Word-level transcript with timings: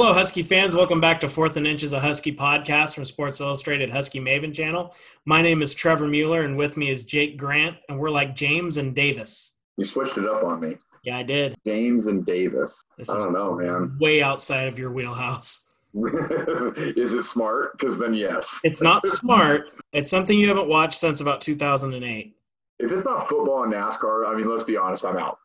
Hello, 0.00 0.12
Husky 0.12 0.44
fans. 0.44 0.76
Welcome 0.76 1.00
back 1.00 1.18
to 1.18 1.28
Fourth 1.28 1.56
and 1.56 1.66
Inches, 1.66 1.92
a 1.92 1.98
Husky 1.98 2.32
podcast 2.32 2.94
from 2.94 3.04
Sports 3.04 3.40
Illustrated 3.40 3.90
Husky 3.90 4.20
Maven 4.20 4.54
channel. 4.54 4.94
My 5.24 5.42
name 5.42 5.60
is 5.60 5.74
Trevor 5.74 6.06
Mueller, 6.06 6.42
and 6.42 6.56
with 6.56 6.76
me 6.76 6.88
is 6.88 7.02
Jake 7.02 7.36
Grant, 7.36 7.78
and 7.88 7.98
we're 7.98 8.08
like 8.08 8.36
James 8.36 8.76
and 8.76 8.94
Davis. 8.94 9.58
You 9.76 9.84
switched 9.84 10.16
it 10.16 10.24
up 10.24 10.44
on 10.44 10.60
me. 10.60 10.76
Yeah, 11.02 11.18
I 11.18 11.24
did. 11.24 11.56
James 11.66 12.06
and 12.06 12.24
Davis. 12.24 12.72
This 12.96 13.10
I 13.10 13.16
don't 13.16 13.32
know, 13.32 13.56
man. 13.56 13.98
way 14.00 14.22
outside 14.22 14.68
of 14.68 14.78
your 14.78 14.92
wheelhouse. 14.92 15.66
is 15.94 17.12
it 17.12 17.24
smart? 17.24 17.76
Because 17.76 17.98
then, 17.98 18.14
yes. 18.14 18.60
It's 18.62 18.80
not 18.80 19.04
smart. 19.04 19.68
It's 19.92 20.10
something 20.10 20.38
you 20.38 20.46
haven't 20.46 20.68
watched 20.68 21.00
since 21.00 21.20
about 21.20 21.40
2008. 21.40 22.36
If 22.78 22.92
it's 22.92 23.04
not 23.04 23.28
football 23.28 23.64
and 23.64 23.72
NASCAR, 23.72 24.28
I 24.28 24.36
mean, 24.36 24.48
let's 24.48 24.62
be 24.62 24.76
honest, 24.76 25.04
I'm 25.04 25.16
out. 25.16 25.40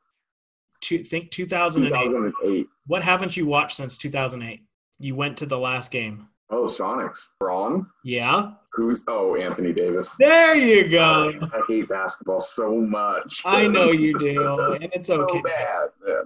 To, 0.84 1.04
think 1.04 1.32
2008. 1.32 1.90
2008. 1.90 2.68
What 2.88 3.04
haven't 3.04 3.38
you 3.38 3.46
watched 3.46 3.78
since 3.78 3.98
2008? 3.98 4.62
You 5.00 5.16
went 5.16 5.38
to 5.38 5.46
the 5.46 5.58
last 5.58 5.92
game. 5.92 6.28
Oh, 6.50 6.66
Sonics. 6.66 7.18
Braun? 7.40 7.88
Yeah. 8.04 8.52
Who's? 8.74 9.00
Oh, 9.08 9.36
Anthony 9.36 9.72
Davis. 9.74 10.10
There 10.20 10.56
you 10.56 10.88
go. 10.90 11.32
I 11.42 11.62
hate 11.68 11.88
basketball 11.90 12.42
so 12.42 12.76
much. 12.76 13.42
I 13.46 13.68
know 13.68 13.92
you 13.92 14.18
do, 14.20 14.60
and 14.74 14.90
it's 14.94 15.10
okay. 15.10 15.34
so 15.38 15.42
bad, 15.42 15.88
man. 16.06 16.24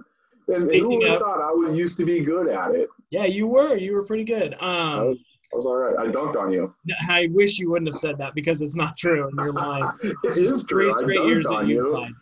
And, 0.48 0.70
and 0.70 0.80
who 0.80 1.06
of- 1.06 1.18
thought 1.20 1.40
I 1.40 1.52
was 1.52 1.76
used 1.76 1.96
to 1.98 2.04
be 2.04 2.20
good 2.20 2.48
at 2.48 2.74
it? 2.74 2.88
Yeah, 3.10 3.24
you 3.26 3.46
were. 3.46 3.76
You 3.76 3.92
were 3.94 4.02
pretty 4.04 4.24
good. 4.24 4.56
I 4.60 4.92
Um, 4.94 5.08
was, 5.10 5.22
I 5.52 5.56
was 5.56 5.66
all 5.66 5.76
right. 5.76 5.96
I 5.98 6.10
dunked 6.10 6.36
on 6.36 6.50
you. 6.50 6.74
I 7.08 7.28
wish 7.32 7.58
you 7.58 7.70
wouldn't 7.70 7.88
have 7.88 7.98
said 7.98 8.18
that 8.18 8.34
because 8.34 8.60
it's 8.60 8.76
not 8.76 8.96
true, 8.96 9.28
and 9.28 9.36
you're 9.36 9.52
lying. 9.52 9.88
it 10.02 10.16
is 10.24 10.50
true. 10.50 10.62
three 10.62 10.88
I 10.88 10.98
straight 10.98 11.20
years 11.26 11.46
dunked 11.46 11.50
that 11.50 11.56
on 11.58 11.68
you 11.68 11.76
you. 11.76 11.92
lied. 11.92 12.12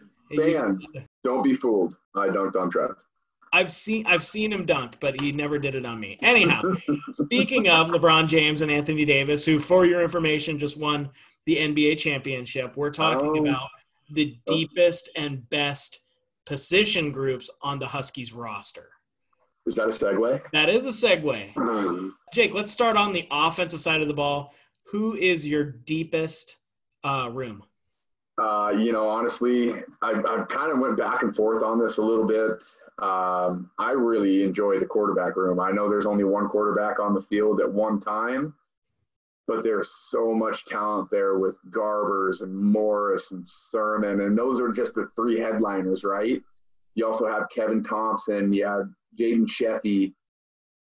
Don't 1.26 1.42
be 1.42 1.54
fooled. 1.56 1.96
I 2.14 2.28
dunked 2.28 2.54
on 2.54 2.70
Trev. 2.70 2.90
I've 3.52 3.72
seen 3.72 4.06
I've 4.06 4.22
seen 4.22 4.52
him 4.52 4.64
dunk, 4.64 4.98
but 5.00 5.20
he 5.20 5.32
never 5.32 5.58
did 5.58 5.74
it 5.74 5.84
on 5.84 5.98
me. 5.98 6.16
Anyhow, 6.22 6.62
speaking 7.24 7.68
of 7.68 7.88
LeBron 7.90 8.28
James 8.28 8.62
and 8.62 8.70
Anthony 8.70 9.04
Davis, 9.04 9.44
who, 9.44 9.58
for 9.58 9.84
your 9.86 10.02
information, 10.02 10.56
just 10.56 10.78
won 10.78 11.10
the 11.46 11.56
NBA 11.56 11.98
championship, 11.98 12.76
we're 12.76 12.90
talking 12.92 13.26
Oh. 13.28 13.40
about 13.50 13.68
the 14.10 14.38
deepest 14.46 15.08
and 15.16 15.48
best 15.50 16.04
position 16.44 17.10
groups 17.10 17.50
on 17.60 17.80
the 17.80 17.86
Huskies 17.88 18.32
roster. 18.32 18.90
Is 19.66 19.74
that 19.74 19.86
a 19.86 19.88
segue? 19.88 20.42
That 20.52 20.68
is 20.68 20.86
a 20.86 20.90
segue. 21.08 22.12
Jake, 22.32 22.54
let's 22.54 22.70
start 22.70 22.96
on 22.96 23.12
the 23.12 23.26
offensive 23.32 23.80
side 23.80 24.00
of 24.00 24.06
the 24.06 24.14
ball. 24.14 24.54
Who 24.92 25.16
is 25.16 25.44
your 25.44 25.64
deepest 25.64 26.58
uh, 27.02 27.30
room? 27.32 27.64
Uh, 28.38 28.72
you 28.76 28.92
know, 28.92 29.08
honestly, 29.08 29.72
I, 30.02 30.12
I 30.12 30.44
kind 30.48 30.70
of 30.70 30.78
went 30.78 30.96
back 30.96 31.22
and 31.22 31.34
forth 31.34 31.62
on 31.62 31.78
this 31.78 31.96
a 31.96 32.02
little 32.02 32.26
bit. 32.26 32.60
Um, 32.98 33.70
I 33.78 33.92
really 33.92 34.42
enjoy 34.42 34.78
the 34.78 34.86
quarterback 34.86 35.36
room. 35.36 35.60
I 35.60 35.70
know 35.70 35.88
there's 35.88 36.06
only 36.06 36.24
one 36.24 36.48
quarterback 36.48 36.98
on 36.98 37.14
the 37.14 37.22
field 37.22 37.60
at 37.60 37.70
one 37.70 38.00
time, 38.00 38.54
but 39.46 39.62
there's 39.62 39.90
so 40.10 40.34
much 40.34 40.64
talent 40.66 41.10
there 41.10 41.38
with 41.38 41.56
Garbers 41.70 42.40
and 42.40 42.54
Morris 42.54 43.32
and 43.32 43.46
Sirmon, 43.46 44.26
and 44.26 44.36
those 44.36 44.60
are 44.60 44.72
just 44.72 44.94
the 44.94 45.10
three 45.14 45.38
headliners, 45.38 46.04
right? 46.04 46.42
You 46.94 47.06
also 47.06 47.26
have 47.26 47.48
Kevin 47.54 47.84
Thomson, 47.84 48.52
you 48.52 48.66
have 48.66 48.88
Jaden 49.18 49.46
Sheffey. 49.46 50.14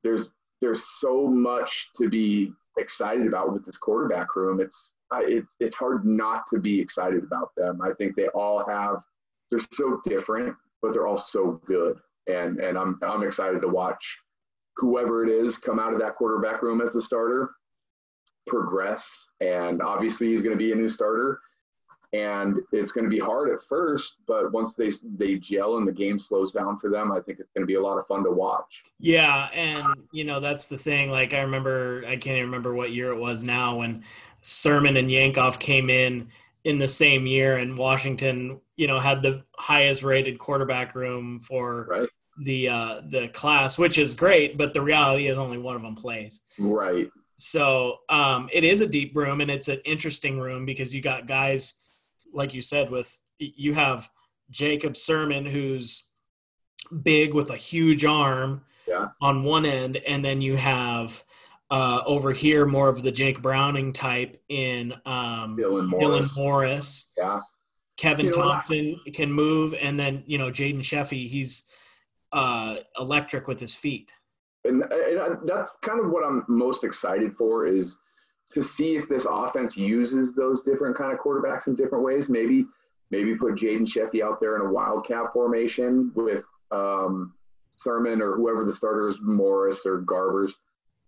There's 0.04 0.32
there's 0.60 0.84
so 1.00 1.28
much 1.28 1.90
to 1.98 2.10
be 2.10 2.54
excited 2.78 3.26
about 3.26 3.52
with 3.52 3.66
this 3.66 3.78
quarterback 3.78 4.36
room. 4.36 4.60
It's 4.60 4.92
I, 5.12 5.24
it's 5.28 5.48
it's 5.60 5.76
hard 5.76 6.06
not 6.06 6.44
to 6.54 6.60
be 6.60 6.80
excited 6.80 7.24
about 7.24 7.52
them. 7.56 7.82
I 7.82 7.94
think 7.94 8.16
they 8.16 8.28
all 8.30 8.66
have 8.66 8.98
they're 9.50 9.60
so 9.60 10.02
different, 10.06 10.56
but 10.82 10.94
they're 10.94 11.08
all 11.08 11.18
so 11.18 11.62
good, 11.66 12.00
and 12.28 12.60
and 12.60 12.78
I'm 12.78 13.00
I'm 13.04 13.24
excited 13.24 13.62
to 13.62 13.68
watch 13.68 14.04
whoever 14.78 15.26
it 15.26 15.30
is 15.30 15.58
come 15.58 15.80
out 15.80 15.94
of 15.94 16.00
that 16.00 16.16
quarterback 16.16 16.62
room 16.62 16.82
as 16.82 16.94
the 16.94 17.02
starter 17.02 17.52
progress. 18.48 19.08
And 19.42 19.82
obviously, 19.82 20.32
he's 20.32 20.42
going 20.42 20.58
to 20.58 20.58
be 20.58 20.72
a 20.72 20.76
new 20.76 20.90
starter, 20.90 21.40
and 22.14 22.58
it's 22.72 22.92
going 22.92 23.06
to 23.06 23.10
be 23.10 23.20
hard 23.20 23.50
at 23.50 23.60
first, 23.70 24.16
but 24.28 24.52
once 24.52 24.76
they 24.76 24.92
they 25.18 25.36
gel 25.36 25.78
and 25.78 25.88
the 25.88 25.92
game 25.92 26.20
slows 26.20 26.52
down 26.52 26.80
for 26.80 26.90
them, 26.90 27.12
I 27.12 27.20
think 27.22 27.40
it's 27.40 27.52
going 27.56 27.64
to 27.64 27.68
be 27.68 27.76
a 27.76 27.82
lot 27.82 27.98
of 27.98 28.08
fun 28.08 28.24
to 28.24 28.32
watch. 28.32 28.84
Yeah, 29.00 29.50
and 29.54 29.86
you 30.12 30.24
know 30.24 30.40
that's 30.40 30.68
the 30.68 30.78
thing. 30.78 31.10
Like 31.10 31.34
I 31.34 31.42
remember, 31.42 32.04
I 32.06 32.18
can't 32.18 32.38
even 32.38 32.46
remember 32.46 32.74
what 32.74 32.92
year 32.92 33.12
it 33.12 33.20
was 33.20 33.44
now 33.44 33.78
when 33.78 34.04
Sirmon 34.44 34.98
and 34.98 35.10
Yankoff 35.10 35.60
came 35.60 35.90
in 35.90 36.28
in 36.64 36.78
the 36.78 36.88
same 36.88 37.26
year, 37.26 37.58
and 37.58 37.78
Washington, 37.78 38.60
you 38.76 38.88
know, 38.88 39.00
had 39.00 39.22
the 39.22 39.44
highest 39.58 40.04
rated 40.04 40.38
quarterback 40.40 40.96
room 40.96 41.40
for 41.40 41.86
Right. 41.90 42.10
the 42.44 42.70
uh, 42.70 43.02
the 43.10 43.28
class, 43.30 43.78
which 43.78 43.98
is 43.98 44.14
great. 44.14 44.58
But 44.58 44.74
the 44.74 44.82
reality 44.82 45.28
is 45.28 45.38
only 45.38 45.58
one 45.58 45.76
of 45.76 45.82
them 45.82 45.96
plays. 45.96 46.42
Right. 46.60 47.10
So 47.38 47.98
um, 48.10 48.50
it 48.54 48.64
is 48.64 48.82
a 48.82 48.88
deep 48.88 49.16
room, 49.16 49.42
and 49.42 49.50
it's 49.50 49.68
an 49.68 49.80
interesting 49.86 50.40
room 50.40 50.66
because 50.66 50.94
you 50.94 51.02
got 51.02 51.26
guys, 51.26 51.86
like 52.34 52.54
you 52.54 52.62
said, 52.62 52.92
with 52.92 53.20
you 53.40 53.74
have 53.74 54.10
Jacob 54.52 54.94
Sirmon, 54.94 55.48
who's 55.50 56.10
big 57.04 57.34
with 57.34 57.50
a 57.50 57.56
huge 57.58 58.06
arm 58.06 58.64
Yeah. 58.88 59.08
on 59.22 59.44
one 59.44 59.66
end, 59.66 59.98
and 59.98 60.24
then 60.24 60.42
you 60.42 60.56
have 60.58 61.24
uh, 61.72 62.02
over 62.06 62.32
here 62.34 62.66
more 62.66 62.90
of 62.90 63.02
the 63.02 63.12
Jake 63.12 63.42
Browning 63.42 63.94
type 63.94 64.38
in 64.50 64.94
um, 65.06 65.58
Dylan 65.58 65.88
Morris. 65.88 66.32
Dylan 66.32 66.36
Morris. 66.38 67.12
Yeah. 67.18 67.40
Kevin 67.98 68.26
You 68.28 68.32
know 68.32 68.46
what? 68.46 68.54
Thomson 68.66 69.00
can 69.14 69.32
move, 69.32 69.74
and 69.82 70.00
then 70.00 70.24
you 70.26 70.38
know 70.38 70.50
Jaden 70.50 70.80
Sheffey, 70.80 71.28
he's 71.28 71.66
uh, 72.32 72.78
electric 73.00 73.48
with 73.48 73.60
his 73.60 73.74
feet. 73.74 74.12
and, 74.66 74.84
and 74.84 75.20
I- 75.20 75.36
that's 75.46 75.72
kind 75.84 76.00
of 76.00 76.12
what 76.12 76.26
I'm 76.26 76.44
most 76.48 76.84
excited 76.84 77.34
for 77.38 77.66
is 77.66 77.96
to 78.54 78.62
see 78.64 78.96
if 78.96 79.08
this 79.08 79.26
offense 79.30 79.78
uses 79.78 80.34
those 80.34 80.62
different 80.64 80.98
kind 80.98 81.14
of 81.14 81.20
quarterbacks 81.20 81.68
in 81.68 81.76
different 81.76 82.04
ways. 82.04 82.28
Maybe 82.28 82.66
maybe 83.12 83.36
put 83.36 83.56
Jaden 83.56 83.88
Sheffey 83.88 84.22
out 84.24 84.40
there 84.42 84.56
in 84.56 84.62
a 84.62 84.72
wildcat 84.72 85.32
formation 85.34 86.12
with 86.16 86.44
um, 86.72 87.34
Sirmon 87.86 88.20
or 88.22 88.36
whoever 88.36 88.66
the 88.66 88.76
starter 88.76 89.10
is, 89.10 89.18
Morris 89.22 89.82
or 89.86 90.02
Garbers. 90.02 90.52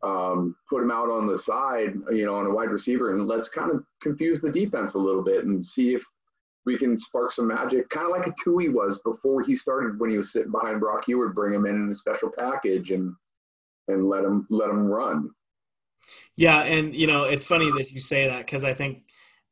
Um, 0.03 0.57
put 0.69 0.83
him 0.83 0.91
out 0.91 1.09
on 1.09 1.27
the 1.27 1.39
side, 1.39 1.93
you 2.11 2.25
know, 2.25 2.35
on 2.35 2.45
a 2.45 2.53
wide 2.53 2.71
receiver, 2.71 3.11
and 3.11 3.25
let's 3.25 3.47
kind 3.47 3.71
of 3.71 3.85
confuse 4.01 4.41
the 4.41 4.51
defense 4.51 4.95
a 4.95 4.97
little 4.97 5.23
bit 5.23 5.45
and 5.45 5.65
see 5.65 5.93
if 5.93 6.03
we 6.65 6.77
can 6.77 6.99
spark 6.99 7.31
some 7.31 7.47
magic, 7.47 7.89
kind 7.89 8.05
of 8.05 8.11
like 8.11 8.27
a 8.27 8.33
Tui 8.43 8.69
was 8.69 8.99
before 8.99 9.43
he 9.43 9.55
started 9.55 9.99
when 9.99 10.09
he 10.09 10.17
was 10.17 10.31
sitting 10.31 10.51
behind 10.51 10.79
Brock 10.79 11.05
Huard, 11.05 11.35
bring 11.35 11.53
him 11.53 11.65
in 11.65 11.75
in 11.75 11.91
a 11.91 11.95
special 11.95 12.29
package 12.37 12.91
and 12.91 13.13
and 13.87 14.07
let 14.07 14.23
him 14.23 14.47
let 14.49 14.69
him 14.69 14.85
run. 14.85 15.29
Yeah, 16.35 16.63
and 16.63 16.95
you 16.95 17.07
know 17.07 17.25
it's 17.25 17.45
funny 17.45 17.69
that 17.71 17.91
you 17.91 17.99
say 17.99 18.27
that 18.27 18.45
because 18.45 18.63
I 18.63 18.73
think 18.73 19.03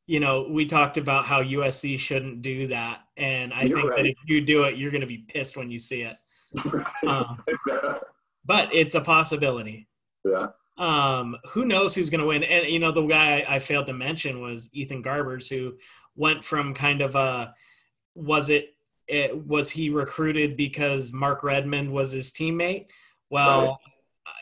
you 0.08 0.20
know 0.20 0.48
we 0.50 0.66
talked 0.66 0.98
about 0.98 1.26
how 1.26 1.44
USC 1.44 2.00
shouldn't 2.00 2.42
do 2.42 2.68
that, 2.68 3.02
and 3.18 3.54
I 3.54 3.64
You're 3.64 3.82
think 3.82 3.96
that 3.96 4.06
if 4.06 4.18
you 4.26 4.42
do 4.42 4.64
it, 4.64 4.78
you're 4.78 4.92
going 4.92 5.02
to 5.02 5.08
be 5.08 5.26
pissed 5.28 5.58
when 5.58 5.70
you 5.70 5.78
see 5.78 6.02
it. 6.04 6.18
Um, 7.08 7.44
but 8.46 8.74
it's 8.74 8.94
a 8.94 9.02
possibility. 9.02 9.88
Yeah, 10.26 10.48
Um, 10.78 11.38
who 11.50 11.66
knows 11.66 11.94
who's 11.96 12.10
going 12.10 12.22
to 12.22 12.28
win? 12.28 12.44
And 12.44 12.68
you 12.68 12.80
know 12.80 12.92
the 12.92 13.06
guy 13.06 13.40
I, 13.48 13.56
I 13.56 13.60
failed 13.60 13.88
to 13.88 13.94
mention 13.94 14.42
was 14.42 14.70
Ethan 14.74 15.04
Garbers, 15.04 15.50
who 15.50 15.78
went 16.16 16.44
from 16.44 16.74
kind 16.74 17.02
of 17.02 17.16
a 17.16 17.54
was 18.16 18.50
it, 18.50 18.76
it 19.08 19.46
was 19.46 19.70
he 19.70 19.90
recruited 19.90 20.58
because 20.58 21.14
Mark 21.14 21.44
Redmond 21.44 21.92
was 21.92 22.12
his 22.12 22.32
teammate? 22.32 22.88
Well, 23.30 23.80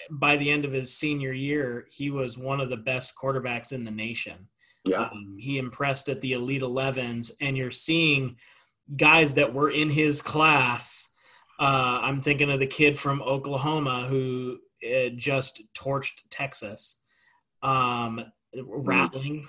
by 0.09 0.37
the 0.37 0.49
end 0.49 0.65
of 0.65 0.71
his 0.71 0.93
senior 0.95 1.31
year, 1.31 1.85
he 1.91 2.09
was 2.09 2.37
one 2.37 2.59
of 2.59 2.69
the 2.69 2.77
best 2.77 3.13
quarterbacks 3.15 3.71
in 3.71 3.83
the 3.85 3.91
nation. 3.91 4.47
yeah, 4.85 5.03
Um, 5.03 5.37
he 5.39 5.59
impressed 5.59 6.09
at 6.09 6.21
the 6.21 6.33
Elite 6.33 6.63
11s, 6.63 7.31
and 7.41 7.55
you're 7.57 7.69
seeing 7.69 8.37
guys 8.95 9.35
that 9.35 9.53
were 9.53 9.69
in 9.69 9.89
his 9.89 10.21
class. 10.21 11.09
Uh, 11.59 11.99
I'm 12.01 12.21
thinking 12.21 12.49
of 12.49 12.59
the 12.59 12.67
kid 12.67 12.97
from 12.97 13.21
Oklahoma 13.21 14.07
who 14.09 14.59
just 15.15 15.61
torched 15.73 16.23
Texas. 16.29 16.97
Um, 17.61 18.23
Rattler. 18.55 19.41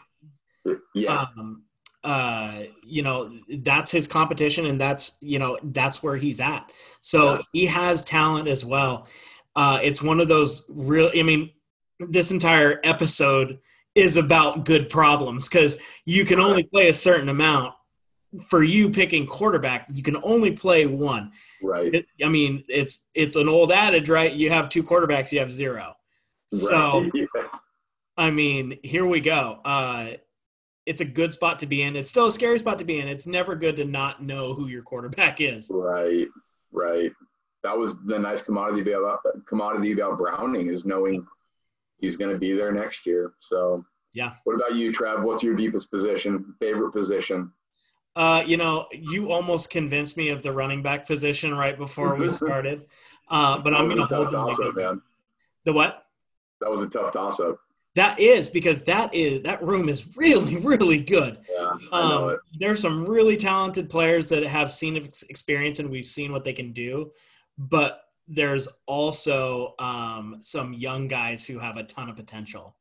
yeah, 0.94 1.26
Um, 1.36 1.62
uh, 2.02 2.62
you 2.82 3.02
know, 3.02 3.30
that's 3.58 3.90
his 3.90 4.06
competition, 4.06 4.66
and 4.66 4.80
that's 4.80 5.16
you 5.20 5.38
know 5.38 5.58
that's 5.62 6.02
where 6.02 6.16
he's 6.16 6.40
at. 6.40 6.70
So 7.00 7.34
Yeah. 7.34 7.42
he 7.52 7.66
has 7.66 8.04
talent 8.04 8.48
as 8.48 8.64
well. 8.64 9.06
Uh, 9.56 9.80
it's 9.82 10.02
one 10.02 10.20
of 10.20 10.28
those 10.28 10.64
real. 10.68 11.10
I 11.14 11.22
mean, 11.22 11.50
this 11.98 12.30
entire 12.30 12.80
episode 12.84 13.58
is 13.94 14.16
about 14.16 14.64
good 14.64 14.88
problems 14.88 15.48
because 15.48 15.78
you 16.06 16.24
can 16.24 16.40
only 16.40 16.62
play 16.62 16.88
a 16.88 16.94
certain 16.94 17.28
amount. 17.28 17.74
For 18.48 18.62
you 18.62 18.90
picking 18.90 19.26
quarterback, 19.26 19.86
you 19.92 20.02
can 20.02 20.16
only 20.22 20.52
play 20.52 20.86
one. 20.86 21.32
right. 21.62 21.92
It, 21.92 22.06
I 22.24 22.28
mean, 22.28 22.62
it's 22.68 23.08
it's 23.14 23.36
an 23.36 23.48
old 23.48 23.72
adage, 23.72 24.08
right? 24.08 24.32
You 24.32 24.50
have 24.50 24.68
two 24.68 24.84
quarterbacks, 24.84 25.32
you 25.32 25.40
have 25.40 25.52
zero. 25.52 25.94
So 26.52 27.10
yeah. 27.14 27.24
I 28.16 28.30
mean, 28.30 28.78
here 28.82 29.06
we 29.06 29.20
go. 29.20 29.60
Uh, 29.64 30.10
it's 30.86 31.00
a 31.00 31.04
good 31.04 31.32
spot 31.32 31.58
to 31.60 31.66
be 31.66 31.82
in. 31.82 31.96
It's 31.96 32.10
still 32.10 32.26
a 32.26 32.32
scary 32.32 32.58
spot 32.58 32.78
to 32.80 32.84
be 32.84 33.00
in. 33.00 33.08
It's 33.08 33.26
never 33.26 33.54
good 33.54 33.76
to 33.76 33.84
not 33.84 34.22
know 34.22 34.54
who 34.54 34.68
your 34.68 34.82
quarterback 34.82 35.40
is. 35.40 35.70
right, 35.72 36.26
right. 36.72 37.12
that 37.62 37.76
was 37.76 37.96
the 38.06 38.18
nice 38.18 38.42
commodity 38.42 38.92
about 38.92 39.20
commodity 39.48 39.92
about 39.92 40.18
Browning 40.18 40.68
is 40.68 40.84
knowing 40.84 41.26
he's 41.98 42.16
going 42.16 42.32
to 42.32 42.38
be 42.38 42.52
there 42.54 42.72
next 42.72 43.06
year. 43.06 43.32
So 43.40 43.84
yeah. 44.12 44.32
What 44.44 44.54
about 44.54 44.74
you, 44.74 44.92
Trev? 44.92 45.22
What's 45.22 45.42
your 45.42 45.54
deepest 45.54 45.90
position, 45.90 46.54
favorite 46.58 46.92
position? 46.92 47.52
Uh, 48.20 48.44
you 48.46 48.58
know, 48.58 48.86
you 48.92 49.32
almost 49.32 49.70
convinced 49.70 50.14
me 50.18 50.28
of 50.28 50.42
the 50.42 50.52
running 50.52 50.82
back 50.82 51.06
position 51.06 51.54
right 51.54 51.78
before 51.78 52.16
we 52.16 52.28
started. 52.42 52.82
Uh, 53.30 53.56
but 53.56 53.72
I'm 53.72 53.86
going 53.86 53.96
to 53.96 54.14
hold 54.14 54.30
them. 54.30 54.46
Toss-up, 54.46 54.76
man. 54.76 55.00
The 55.64 55.72
what? 55.72 56.04
That 56.60 56.70
was 56.70 56.82
a 56.82 56.88
tough 56.88 57.14
toss 57.14 57.40
up. 57.40 57.58
That 57.94 58.20
is 58.20 58.46
because 58.46 58.82
that 58.82 59.14
is 59.14 59.40
that 59.44 59.62
room 59.62 59.88
is 59.88 60.18
really 60.18 60.56
really 60.70 61.00
good. 61.00 61.38
Yeah, 61.50 61.70
um. 61.92 62.36
There's 62.58 62.82
some 62.82 63.06
really 63.06 63.38
talented 63.38 63.88
players 63.88 64.28
that 64.28 64.42
have 64.42 64.70
seen 64.70 64.96
experience 64.96 65.78
and 65.78 65.88
we've 65.88 66.04
seen 66.04 66.30
what 66.30 66.44
they 66.44 66.52
can 66.52 66.72
do, 66.72 67.12
but 67.56 68.02
there's 68.28 68.68
also 68.84 69.74
um, 69.78 70.36
some 70.40 70.74
young 70.74 71.08
guys 71.08 71.46
who 71.46 71.58
have 71.58 71.78
a 71.78 71.84
ton 71.84 72.10
of 72.10 72.16
potential. 72.16 72.76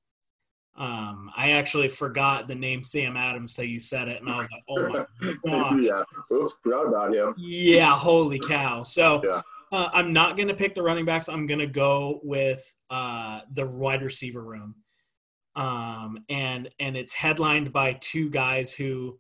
Um, 0.79 1.29
I 1.35 1.51
actually 1.51 1.89
forgot 1.89 2.47
the 2.47 2.55
name 2.55 2.85
Sam 2.85 3.17
Adams 3.17 3.53
till 3.53 3.65
you 3.65 3.79
said 3.79 4.07
it, 4.07 4.21
and 4.21 4.29
I 4.29 4.37
was 4.37 4.47
like, 4.49 4.63
"Oh 4.69 4.87
my 4.87 5.33
gosh!" 5.45 5.83
yeah, 5.83 6.03
oops, 6.31 6.57
forgot 6.63 6.87
about 6.87 7.13
him. 7.13 7.35
Yeah, 7.37 7.91
holy 7.91 8.39
cow! 8.39 8.83
So 8.83 9.21
yeah. 9.25 9.41
uh, 9.73 9.89
I'm 9.91 10.13
not 10.13 10.37
going 10.37 10.47
to 10.47 10.53
pick 10.53 10.75
the 10.75 10.81
running 10.81 11.03
backs. 11.03 11.27
I'm 11.27 11.45
going 11.45 11.59
to 11.59 11.67
go 11.67 12.21
with 12.23 12.63
uh, 12.89 13.41
the 13.51 13.67
wide 13.67 14.01
receiver 14.01 14.41
room, 14.41 14.75
um, 15.57 16.23
and 16.29 16.69
and 16.79 16.95
it's 16.95 17.11
headlined 17.13 17.73
by 17.73 17.97
two 17.99 18.29
guys 18.29 18.73
who, 18.73 19.19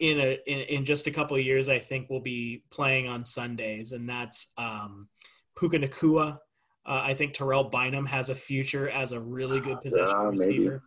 in 0.00 0.18
a 0.18 0.38
in, 0.46 0.60
in 0.60 0.84
just 0.86 1.06
a 1.06 1.10
couple 1.10 1.36
of 1.36 1.44
years, 1.44 1.68
I 1.68 1.80
think 1.80 2.08
will 2.08 2.22
be 2.22 2.62
playing 2.70 3.08
on 3.08 3.24
Sundays, 3.24 3.92
and 3.92 4.08
that's 4.08 4.52
um, 4.56 5.08
Puka 5.54 5.80
Nacua. 5.80 6.38
Uh, 6.86 7.00
I 7.02 7.14
think 7.14 7.32
Terrell 7.32 7.64
Bynum 7.64 8.04
has 8.06 8.28
a 8.28 8.34
future 8.34 8.90
as 8.90 9.12
a 9.12 9.20
really 9.20 9.60
good 9.60 9.80
possession 9.80 10.16
yeah, 10.18 10.28
receiver. 10.28 10.82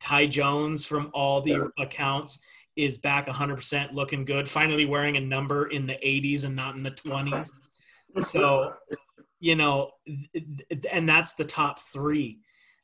Ty 0.00 0.26
Jones, 0.26 0.86
from 0.86 1.10
all 1.12 1.40
the 1.40 1.70
accounts, 1.78 2.40
is 2.76 2.98
back 2.98 3.26
100%, 3.26 3.92
looking 3.92 4.24
good. 4.24 4.48
Finally, 4.48 4.86
wearing 4.86 5.16
a 5.16 5.20
number 5.20 5.66
in 5.66 5.86
the 5.86 5.98
80s 6.04 6.44
and 6.44 6.56
not 6.56 6.76
in 6.76 6.82
the 6.82 6.90
20s. 6.90 7.50
so, 8.18 8.74
you 9.38 9.54
know, 9.54 9.92
and 10.90 11.08
that's 11.08 11.34
the 11.34 11.44
top 11.44 11.78
three. 11.78 12.40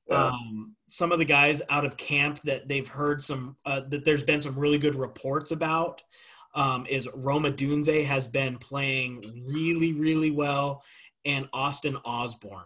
Yeah. 0.09 0.27
Um, 0.27 0.77
some 0.87 1.11
of 1.11 1.19
the 1.19 1.25
guys 1.25 1.63
out 1.69 1.85
of 1.85 1.97
camp 1.97 2.41
that 2.43 2.69
they've 2.69 2.87
heard 2.87 3.25
some 3.25 3.57
uh, 3.67 3.81
that 3.89 4.05
there's 4.05 4.23
been 4.23 4.41
some 4.41 4.57
really 4.57 4.79
good 4.79 4.95
reports 4.95 5.51
about 5.51 6.01
um, 6.55 6.87
is 6.89 7.09
Rome 7.13 7.43
Odunze 7.43 8.05
has 8.05 8.27
been 8.27 8.57
playing 8.57 9.45
really, 9.47 9.93
really 9.93 10.31
well, 10.31 10.83
and 11.25 11.49
Austin 11.53 11.97
Osborne. 12.05 12.65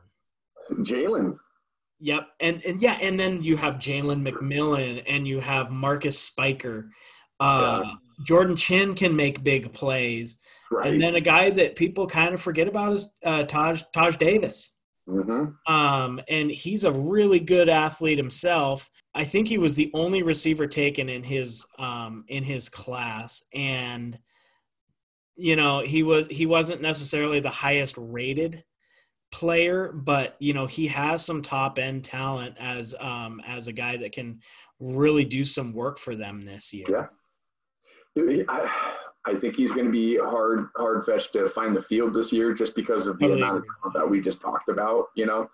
Jalen. 0.70 1.38
Yep, 2.00 2.28
and 2.40 2.62
and 2.66 2.80
yeah, 2.80 2.96
and 3.02 3.20
then 3.20 3.42
you 3.42 3.56
have 3.56 3.76
Jalen 3.76 4.26
McMillan 4.26 5.02
and 5.06 5.28
you 5.28 5.40
have 5.40 5.70
Marquis 5.70 6.12
Spiker. 6.12 6.90
Uh, 7.38 7.82
yeah. 7.84 7.92
Jordan 8.26 8.56
Chin 8.56 8.94
can 8.94 9.14
make 9.14 9.44
big 9.44 9.72
plays, 9.72 10.40
right. 10.70 10.88
and 10.88 11.00
then 11.00 11.14
a 11.14 11.20
guy 11.20 11.50
that 11.50 11.76
people 11.76 12.06
kind 12.06 12.32
of 12.32 12.40
forget 12.40 12.68
about 12.68 12.94
is 12.94 13.10
uh, 13.24 13.44
Taj 13.44 13.82
Taj 13.92 14.16
Davis. 14.16 14.76
Mm-hmm. 15.06 15.72
Um, 15.72 16.20
and 16.28 16.50
he's 16.50 16.84
a 16.84 16.92
really 16.92 17.40
good 17.40 17.68
athlete 17.68 18.18
himself. 18.18 18.88
I 19.14 19.24
think 19.24 19.48
he 19.48 19.58
was 19.58 19.74
the 19.74 19.90
only 19.92 20.22
receiver 20.22 20.66
taken 20.66 21.08
in 21.08 21.22
his 21.22 21.66
um, 21.78 22.24
in 22.28 22.44
his 22.44 22.70
class, 22.70 23.44
and 23.52 24.18
you 25.36 25.56
know 25.56 25.80
he 25.80 26.02
was 26.02 26.28
he 26.28 26.46
wasn't 26.46 26.80
necessarily 26.80 27.40
the 27.40 27.50
highest 27.50 27.96
rated 27.98 28.64
player, 29.30 29.92
but 29.92 30.36
you 30.38 30.52
know 30.52 30.66
he 30.66 30.86
has 30.88 31.24
some 31.24 31.42
top 31.42 31.78
end 31.78 32.04
talent 32.04 32.56
as 32.58 32.94
um, 33.00 33.40
as 33.46 33.68
a 33.68 33.72
guy 33.72 33.96
that 33.96 34.12
can 34.12 34.40
really 34.78 35.24
do 35.24 35.44
some 35.44 35.72
work 35.72 35.98
for 35.98 36.14
them 36.14 36.44
this 36.44 36.72
year. 36.72 36.86
Yeah, 38.16 38.42
I, 38.48 38.94
I 39.26 39.34
think 39.34 39.54
he's 39.54 39.72
going 39.72 39.86
to 39.86 39.92
be 39.92 40.16
hard 40.16 40.68
hard 40.76 41.04
fetched 41.04 41.32
to 41.34 41.50
find 41.50 41.76
the 41.76 41.82
field 41.82 42.14
this 42.14 42.32
year 42.32 42.54
just 42.54 42.74
because 42.74 43.06
of 43.06 43.18
the 43.18 43.28
totally 43.28 43.42
amount 43.42 43.64
of 43.84 43.92
that 43.92 44.08
we 44.08 44.20
just 44.20 44.40
talked 44.40 44.68
about. 44.68 45.06
You 45.14 45.26
know, 45.26 45.50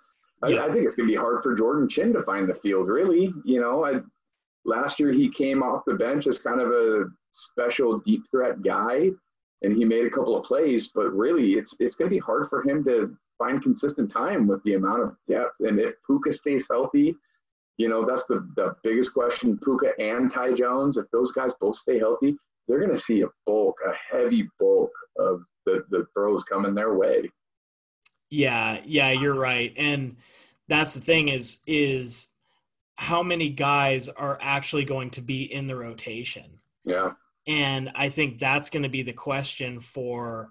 yeah. 0.47 0.57
I, 0.57 0.67
I, 0.67 0.73
think 0.73 0.85
it's 0.85 0.95
going 0.95 1.09
to 1.09 1.13
be 1.13 1.19
hard 1.19 1.43
for 1.43 1.55
Jordan 1.55 1.89
Chin 1.89 2.13
to 2.13 2.23
find 2.23 2.49
the 2.49 2.55
field. 2.55 2.89
Really, 2.89 3.33
you 3.45 3.61
know, 3.61 3.85
I, 3.85 4.01
last 4.65 5.01
year 5.01 5.13
he 5.13 5.31
came 5.31 5.63
off 5.63 5.83
the 5.87 5.95
bench 5.95 6.27
as 6.27 6.39
kind 6.39 6.61
of 6.61 6.71
a 6.71 7.07
special 7.33 7.99
deep 8.01 8.23
threat 8.31 8.63
guy, 8.63 9.11
and 9.63 9.77
he 9.77 9.85
made 9.85 10.07
a 10.07 10.11
couple 10.11 10.37
of 10.37 10.45
plays. 10.45 10.91
But 10.95 11.11
really, 11.11 11.55
it's 11.55 11.75
it's 11.81 11.97
going 11.97 12.09
to 12.11 12.15
be 12.15 12.21
hard 12.21 12.49
for 12.49 12.63
him 12.63 12.85
to 12.85 13.17
find 13.39 13.63
consistent 13.63 14.11
time 14.13 14.47
with 14.47 14.63
the 14.65 14.75
amount 14.75 15.03
of 15.03 15.17
depth. 15.29 15.55
And 15.61 15.79
if 15.79 15.95
Puka 16.07 16.33
stays 16.33 16.67
healthy, 16.71 17.15
you 17.77 17.89
know, 17.89 18.07
that's 18.07 18.25
the, 18.25 18.49
the 18.57 18.75
biggest 18.83 19.13
question. 19.13 19.59
Puka 19.63 19.93
and 19.99 20.33
Ty 20.33 20.55
Jones, 20.55 20.97
if 20.97 21.07
those 21.13 21.33
guys 21.33 21.53
both 21.61 21.77
stay 21.77 21.99
healthy, 21.99 22.37
they're 22.67 22.81
going 22.81 22.95
to 22.95 23.01
see 23.01 23.23
a 23.23 23.29
bulk, 23.47 23.77
a 23.87 23.93
heavy 24.15 24.49
bulk 24.59 24.91
of 25.19 25.43
the, 25.67 25.85
the 25.91 26.07
throws 26.15 26.43
coming 26.45 26.75
their 26.75 26.95
way. 26.95 27.31
Yeah, 28.31 28.81
yeah, 28.85 29.13
you're 29.13 29.39
right. 29.39 29.73
And 29.77 30.17
that's 30.69 30.95
the 30.95 31.01
thing 31.01 31.29
is 31.29 31.61
is 31.67 32.29
how 32.97 33.23
many 33.23 33.51
guys 33.51 34.09
are 34.09 34.39
actually 34.41 34.85
going 34.85 35.11
to 35.11 35.21
be 35.21 35.43
in 35.53 35.67
the 35.67 35.77
rotation? 35.77 36.59
Yeah. 36.85 37.13
And 37.47 37.91
I 37.95 38.09
think 38.09 38.39
that's 38.39 38.71
going 38.71 38.83
to 38.83 38.89
be 38.89 39.03
the 39.03 39.13
question 39.13 39.79
for 39.81 40.51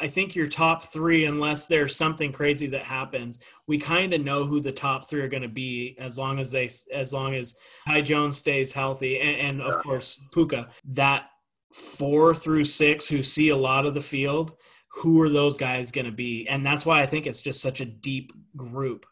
I 0.00 0.06
think 0.06 0.36
your 0.36 0.46
top 0.46 0.84
three, 0.84 1.24
unless 1.24 1.66
there's 1.66 1.96
something 1.96 2.32
crazy 2.32 2.66
that 2.68 2.82
happens, 2.82 3.38
we 3.66 3.78
kind 3.78 4.14
of 4.14 4.24
know 4.24 4.44
who 4.44 4.60
the 4.60 4.72
top 4.72 5.08
three 5.08 5.20
are 5.20 5.28
going 5.28 5.42
to 5.42 5.48
be 5.48 5.96
as 5.98 6.18
long 6.18 6.38
as 6.38 6.50
they, 6.50 6.68
as 6.92 7.12
long 7.12 7.34
as 7.34 7.56
Ty 7.88 8.02
Jones 8.02 8.36
stays 8.36 8.72
healthy, 8.72 9.20
and, 9.20 9.60
and 9.60 9.62
of 9.62 9.78
course 9.78 10.22
Puka. 10.32 10.68
That 10.84 11.28
four 11.72 12.34
through 12.34 12.64
six 12.64 13.08
who 13.08 13.22
see 13.22 13.48
a 13.48 13.56
lot 13.56 13.86
of 13.86 13.94
the 13.94 14.00
field, 14.00 14.56
who 14.92 15.20
are 15.22 15.30
those 15.30 15.56
guys 15.56 15.90
going 15.90 16.04
to 16.04 16.12
be? 16.12 16.46
And 16.48 16.64
that's 16.64 16.86
why 16.86 17.02
I 17.02 17.06
think 17.06 17.26
it's 17.26 17.42
just 17.42 17.60
such 17.60 17.80
a 17.80 17.86
deep 17.86 18.32
group. 18.56 19.06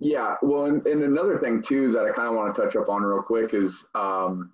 Yeah, 0.00 0.36
well, 0.42 0.66
and, 0.66 0.86
and 0.86 1.02
another 1.02 1.38
thing 1.38 1.62
too 1.62 1.92
that 1.92 2.04
I 2.04 2.12
kind 2.12 2.28
of 2.28 2.34
want 2.34 2.54
to 2.54 2.62
touch 2.62 2.76
up 2.76 2.88
on 2.88 3.02
real 3.02 3.22
quick 3.22 3.54
is 3.54 3.84
um, 3.94 4.52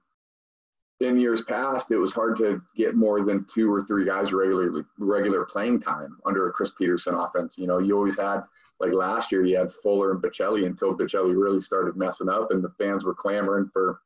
in 1.05 1.19
years 1.19 1.43
past, 1.43 1.91
it 1.91 1.97
was 1.97 2.13
hard 2.13 2.37
to 2.39 2.61
get 2.77 2.95
more 2.95 3.25
than 3.25 3.47
two 3.53 3.73
or 3.73 3.85
three 3.85 4.05
guys 4.05 4.33
regularly 4.33 4.83
regular 4.99 5.45
playing 5.45 5.81
time 5.81 6.17
under 6.27 6.49
a 6.49 6.53
Chris 6.53 6.73
Petersen 6.77 7.15
offense. 7.15 7.57
You 7.57 7.67
know, 7.67 7.79
you 7.79 7.97
always 7.97 8.17
had 8.17 8.43
like 8.81 8.93
last 8.93 9.31
year, 9.31 9.45
you 9.45 9.57
had 9.57 9.73
Fuller 9.83 10.13
and 10.13 10.23
Baccellia 10.23 10.67
until 10.67 10.97
Baccellia 10.97 11.41
really 11.41 11.61
started 11.61 11.97
messing 11.97 12.29
up, 12.29 12.51
and 12.51 12.63
the 12.63 12.73
fans 12.79 13.05
were 13.05 13.15
clamoring 13.15 13.71
for 13.73 14.01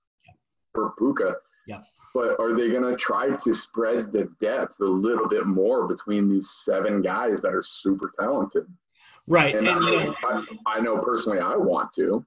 for 0.75 0.93
Puka. 0.99 1.37
Yeah. 1.67 1.83
But 2.14 2.40
are 2.40 2.57
they 2.57 2.71
going 2.71 2.90
to 2.90 2.97
try 2.97 3.37
to 3.37 3.55
spread 3.55 4.11
the 4.11 4.31
depth 4.40 4.81
a 4.81 4.85
little 4.85 5.28
bit 5.28 5.47
more 5.47 5.87
between 5.87 6.28
these 6.28 6.50
seven 6.64 7.02
guys 7.02 7.43
that 7.43 7.55
are 7.55 7.62
super 7.62 8.12
talented? 8.19 8.67
Right. 9.26 9.55
And, 9.55 9.69
and 9.69 9.78
I, 9.78 9.90
know, 9.90 10.14
I, 10.25 10.45
I 10.67 10.81
know 10.81 10.99
personally 10.99 11.38
I 11.40 11.57
want 11.57 11.93
to. 11.97 12.25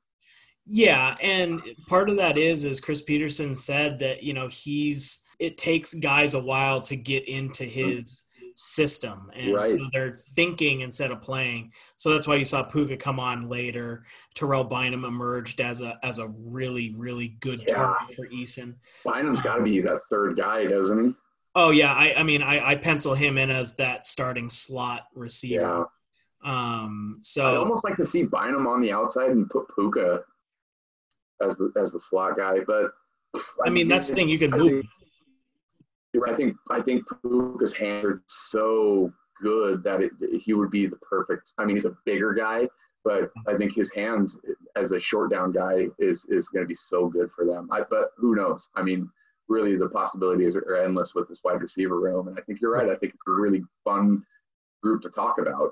Yeah, 0.65 1.15
and 1.22 1.62
part 1.88 2.10
of 2.10 2.18
that 2.18 2.38
is 2.38 2.65
is 2.65 2.80
Chris 2.80 3.01
Petersen 3.01 3.56
said 3.56 4.00
that, 4.00 4.24
you 4.24 4.34
know, 4.34 4.48
he's 4.48 5.22
it 5.39 5.58
takes 5.58 5.94
guys 5.96 6.34
a 6.36 6.39
while 6.39 6.80
to 6.82 6.96
get 6.96 7.27
into 7.27 7.63
his 7.63 8.22
system 8.56 9.32
and 9.34 9.56
right. 9.56 9.72
so 9.72 9.77
they're 9.91 10.12
thinking 10.12 10.82
instead 10.82 11.12
of 11.12 11.22
playing. 11.22 11.72
So 11.98 12.12
that's 12.12 12.27
why 12.27 12.36
you 12.36 12.46
saw 12.46 12.63
Puka 12.63 12.98
come 12.98 13.20
on 13.20 13.50
later. 13.50 14.03
Terrell 14.36 14.63
Bynum 14.63 15.06
emerged 15.06 15.62
as 15.62 15.82
a 15.82 15.98
as 16.03 16.20
a 16.20 16.27
really 16.27 16.94
really 16.96 17.30
good 17.39 17.63
yeah. 17.68 17.75
target 17.75 18.15
for 18.15 18.27
Eason. 18.27 18.75
Bynum's 19.03 19.41
got 19.41 19.56
to 19.56 19.63
be 19.63 19.82
that 19.82 20.01
third 20.10 20.38
guy, 20.38 20.65
doesn't 20.65 21.03
he? 21.03 21.13
Oh 21.56 21.72
yeah, 21.72 21.94
I 21.94 22.13
I 22.18 22.24
mean 22.24 22.41
I 22.41 22.72
I 22.72 22.75
pencil 22.75 23.13
him 23.13 23.38
in 23.38 23.50
as 23.50 23.75
that 23.75 24.06
starting 24.06 24.50
slot 24.50 25.08
receiver. 25.15 25.88
Yeah. 26.46 26.84
Um 26.84 27.20
so 27.22 27.53
I 27.53 27.58
almost 27.58 27.84
like 27.84 27.98
to 27.98 28.06
see 28.06 28.24
Bynum 28.24 28.68
on 28.68 28.82
the 28.82 28.91
outside 28.91 29.32
and 29.32 29.50
put 29.50 29.74
Puka 29.75 30.24
as 31.44 31.58
the 31.58 31.72
as 31.80 31.92
the 31.92 32.00
slot 32.00 32.38
guy. 32.38 32.60
But 32.66 32.92
I 33.66 33.70
mean, 33.70 33.88
that's 33.88 34.08
the 34.08 34.16
thing 34.16 34.30
you 34.30 34.40
can 34.40 34.52
move. 34.52 34.86
I 36.28 36.34
think 36.34 36.56
I 36.70 36.82
think 36.82 37.04
Puka's 37.24 37.74
hands 37.74 38.06
are 38.06 38.22
so 38.28 39.12
good 39.42 39.84
that 39.84 40.02
it, 40.02 40.12
he 40.44 40.54
would 40.54 40.72
be 40.72 40.86
the 40.86 40.98
perfect. 40.98 41.52
I 41.58 41.66
mean, 41.66 41.76
he's 41.76 41.86
a 41.86 41.96
bigger 42.06 42.34
guy, 42.34 42.68
but 43.04 43.32
I 43.48 43.56
think 43.56 43.74
his 43.74 43.92
hands 43.94 44.38
as 44.76 44.92
a 44.92 45.00
short 45.00 45.32
down 45.32 45.52
guy 45.52 45.88
is 46.00 46.26
is 46.30 46.48
going 46.50 46.64
to 46.64 46.68
be 46.68 46.76
so 46.76 47.08
good 47.08 47.30
for 47.36 47.46
them. 47.46 47.70
I, 47.72 47.82
but 47.90 48.12
who 48.18 48.36
knows? 48.36 48.68
I 48.76 48.84
mean, 48.84 49.10
really, 49.48 49.78
the 49.78 49.90
possibilities 49.90 50.56
are 50.56 50.78
endless 50.78 51.16
with 51.16 51.28
this 51.30 51.40
wide 51.44 51.62
receiver 51.62 52.00
room, 52.00 52.28
and 52.28 52.38
I 52.38 52.42
think 52.42 52.60
you're 52.62 52.74
right. 52.74 52.90
I 52.90 52.96
think 52.96 53.14
it's 53.14 53.28
a 53.28 53.32
really 53.32 53.64
fun 53.84 54.24
group 54.84 55.02
to 55.04 55.10
talk 55.10 55.38
about. 55.40 55.72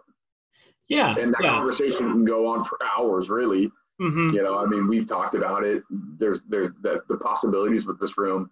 Yeah, 0.87 1.15
and 1.17 1.33
that 1.33 1.43
yeah. 1.43 1.49
conversation 1.51 2.11
can 2.11 2.25
go 2.25 2.47
on 2.47 2.63
for 2.63 2.77
hours, 2.97 3.29
really. 3.29 3.71
Mm-hmm. 3.99 4.35
You 4.35 4.43
know, 4.43 4.57
I 4.57 4.65
mean, 4.65 4.87
we've 4.87 5.07
talked 5.07 5.35
about 5.35 5.63
it. 5.63 5.83
There's 5.89 6.43
there's 6.43 6.71
the, 6.81 7.01
the 7.09 7.17
possibilities 7.17 7.85
with 7.85 7.99
this 7.99 8.17
room, 8.17 8.49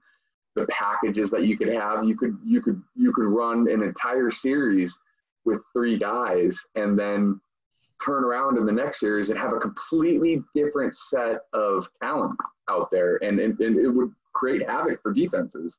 the 0.55 0.65
packages 0.67 1.31
that 1.31 1.45
you 1.45 1.57
could 1.57 1.69
have. 1.69 2.03
You 2.03 2.17
could 2.17 2.37
you 2.43 2.61
could 2.61 2.81
you 2.95 3.13
could 3.13 3.25
run 3.25 3.69
an 3.69 3.81
entire 3.81 4.29
series 4.29 4.97
with 5.45 5.61
three 5.73 5.97
guys 5.97 6.57
and 6.75 6.99
then 6.99 7.39
turn 8.03 8.23
around 8.23 8.57
in 8.57 8.65
the 8.65 8.71
next 8.71 8.99
series 8.99 9.29
and 9.29 9.39
have 9.39 9.53
a 9.53 9.59
completely 9.59 10.43
different 10.53 10.95
set 10.95 11.41
of 11.53 11.87
talent 12.01 12.37
out 12.69 12.89
there 12.91 13.17
and, 13.23 13.39
and, 13.39 13.59
and 13.59 13.77
it 13.77 13.87
would 13.87 14.11
create 14.33 14.67
havoc 14.67 15.01
for 15.01 15.13
defenses 15.13 15.77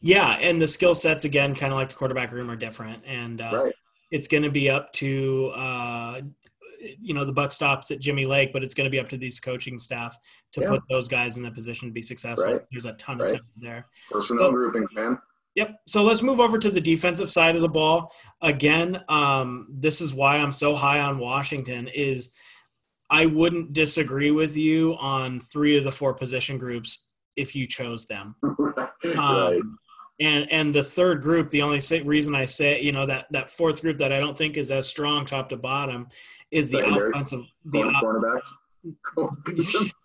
yeah 0.00 0.38
and 0.40 0.62
the 0.62 0.68
skill 0.68 0.94
sets 0.94 1.24
again 1.24 1.54
kind 1.54 1.72
of 1.72 1.78
like 1.78 1.88
the 1.88 1.94
quarterback 1.94 2.30
room 2.30 2.50
are 2.50 2.56
different 2.56 3.02
and 3.04 3.40
uh, 3.40 3.62
right. 3.64 3.74
it's 4.10 4.28
going 4.28 4.42
to 4.42 4.50
be 4.50 4.70
up 4.70 4.92
to 4.92 5.52
uh, 5.56 6.20
you 6.78 7.14
know 7.14 7.24
the 7.24 7.32
buck 7.32 7.52
stops 7.52 7.90
at 7.90 8.00
Jimmy 8.00 8.24
Lake, 8.24 8.52
but 8.52 8.62
it's 8.62 8.74
going 8.74 8.84
to 8.86 8.90
be 8.90 9.00
up 9.00 9.08
to 9.08 9.16
these 9.16 9.40
coaching 9.40 9.78
staff 9.78 10.16
to 10.52 10.60
Yeah. 10.60 10.68
put 10.68 10.82
those 10.88 11.08
guys 11.08 11.36
in 11.36 11.42
the 11.42 11.50
position 11.50 11.88
to 11.88 11.92
be 11.92 12.02
successful. 12.02 12.52
Right. 12.52 12.62
There's 12.70 12.84
a 12.84 12.92
ton 12.94 13.18
Right. 13.18 13.30
of 13.32 13.36
talent 13.38 13.52
there. 13.56 13.86
personnel 14.10 14.44
So- 14.46 14.52
groupings 14.52 14.90
man 14.92 15.18
Yep. 15.54 15.80
So 15.86 16.04
let's 16.04 16.22
move 16.22 16.38
over 16.38 16.56
to 16.56 16.70
the 16.70 16.80
defensive 16.80 17.28
side 17.30 17.56
of 17.56 17.62
the 17.62 17.68
ball. 17.68 18.14
Again, 18.42 19.02
um, 19.08 19.66
this 19.70 20.00
is 20.00 20.14
why 20.14 20.36
I'm 20.36 20.52
so 20.52 20.72
high 20.74 21.00
on 21.00 21.18
Washington. 21.18 21.88
Is 21.88 22.30
I 23.10 23.26
wouldn't 23.26 23.72
disagree 23.72 24.30
with 24.30 24.56
you 24.56 24.94
on 25.00 25.40
three 25.40 25.76
of 25.76 25.82
the 25.82 25.90
four 25.90 26.14
position 26.14 26.58
groups 26.58 27.10
if 27.36 27.56
you 27.56 27.66
chose 27.66 28.06
them. 28.06 28.36
right 28.42 29.16
Um, 29.16 29.78
and 30.20 30.50
and 30.50 30.74
the 30.74 30.82
third 30.82 31.22
group, 31.22 31.50
the 31.50 31.62
only 31.62 31.80
say, 31.80 32.02
reason 32.02 32.34
I 32.34 32.44
say 32.44 32.80
you 32.80 32.92
know 32.92 33.06
that 33.06 33.26
that 33.30 33.50
fourth 33.50 33.80
group 33.82 33.98
that 33.98 34.12
I 34.12 34.20
don't 34.20 34.36
think 34.36 34.56
is 34.56 34.70
as 34.70 34.88
strong 34.88 35.24
top 35.24 35.48
to 35.50 35.56
bottom 35.56 36.08
is 36.50 36.70
the 36.70 36.78
Secondary. 36.78 37.10
offensive 37.10 37.44
the 37.66 37.82
Corner- 38.00 38.38
op- 38.38 39.36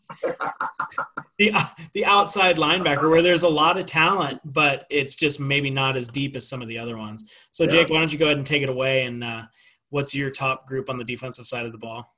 the 1.39 1.51
the 1.93 2.05
outside 2.05 2.57
linebacker 2.57 3.09
where 3.09 3.21
there's 3.21 3.43
a 3.43 3.49
lot 3.49 3.77
of 3.79 3.85
talent, 3.85 4.39
but 4.45 4.85
it's 4.89 5.15
just 5.15 5.39
maybe 5.39 5.69
not 5.69 5.95
as 5.97 6.07
deep 6.07 6.35
as 6.35 6.47
some 6.47 6.61
of 6.61 6.67
the 6.67 6.77
other 6.77 6.97
ones. 6.97 7.23
So 7.51 7.63
Yeah. 7.63 7.69
Jake, 7.69 7.89
why 7.89 7.99
don't 7.99 8.11
you 8.11 8.19
go 8.19 8.25
ahead 8.25 8.37
and 8.37 8.45
take 8.45 8.61
it 8.63 8.69
away? 8.69 9.05
And 9.05 9.23
uh, 9.23 9.43
what's 9.89 10.13
your 10.13 10.29
top 10.29 10.67
group 10.67 10.89
on 10.89 10.97
the 10.97 11.03
defensive 11.03 11.47
side 11.47 11.65
of 11.65 11.71
the 11.71 11.77
ball? 11.77 12.12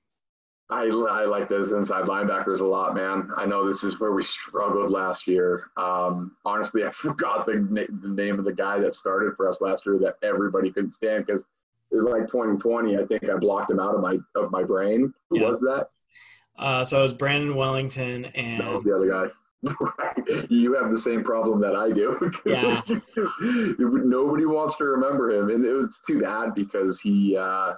I, 0.70 0.84
I 0.86 1.26
like 1.26 1.48
those 1.48 1.72
inside 1.72 2.06
linebackers 2.06 2.60
a 2.60 2.64
lot, 2.66 2.96
man. 2.96 3.30
I 3.38 3.46
know 3.46 3.68
this 3.68 3.84
is 3.84 4.00
where 4.00 4.14
we 4.14 4.24
struggled 4.24 4.90
last 4.90 5.28
year. 5.28 5.66
Um, 5.78 6.36
honestly, 6.44 6.84
I 6.84 6.92
forgot 7.02 7.46
the, 7.46 7.56
na- 7.70 7.84
the 8.02 8.10
name 8.10 8.40
of 8.40 8.46
the 8.46 8.54
guy 8.54 8.80
that 8.80 8.96
started 8.96 9.36
for 9.36 9.48
us 9.48 9.62
last 9.62 9.86
year 9.86 10.00
that 10.00 10.16
everybody 10.28 10.72
couldn't 10.72 10.96
stand 10.96 11.26
because 11.28 11.44
it 11.92 11.96
was 11.98 12.06
like 12.12 12.28
2020. 12.28 12.98
I 12.98 13.06
think 13.06 13.24
I 13.30 13.38
blocked 13.38 13.70
him 13.70 13.80
out 13.80 13.94
of 13.96 14.02
my 14.02 14.18
of 14.36 14.50
my 14.52 14.64
brain. 14.64 15.14
Who 15.30 15.40
Yeah. 15.40 15.52
was 15.52 15.62
that? 15.62 15.90
Uh, 16.58 16.84
so 16.84 17.00
it 17.00 17.04
was 17.04 17.14
Brandon 17.14 17.56
Wellington 17.56 18.26
and 18.26 18.84
the 18.84 18.96
other 18.96 19.10
guy. 19.10 19.28
Right. 19.64 20.50
you 20.50 20.74
have 20.74 20.92
the 20.92 20.98
same 20.98 21.24
problem 21.24 21.60
that 21.62 21.76
I 21.76 21.92
do. 21.92 22.32
Yeah. 22.46 22.82
Nobody 23.80 24.46
wants 24.46 24.78
to 24.78 24.86
remember 24.86 25.32
him, 25.32 25.50
and 25.50 25.64
it 25.66 25.74
was 25.74 26.00
too 26.08 26.22
bad 26.22 26.56
because 26.56 27.00
he 27.00 27.38
uh, 27.38 27.74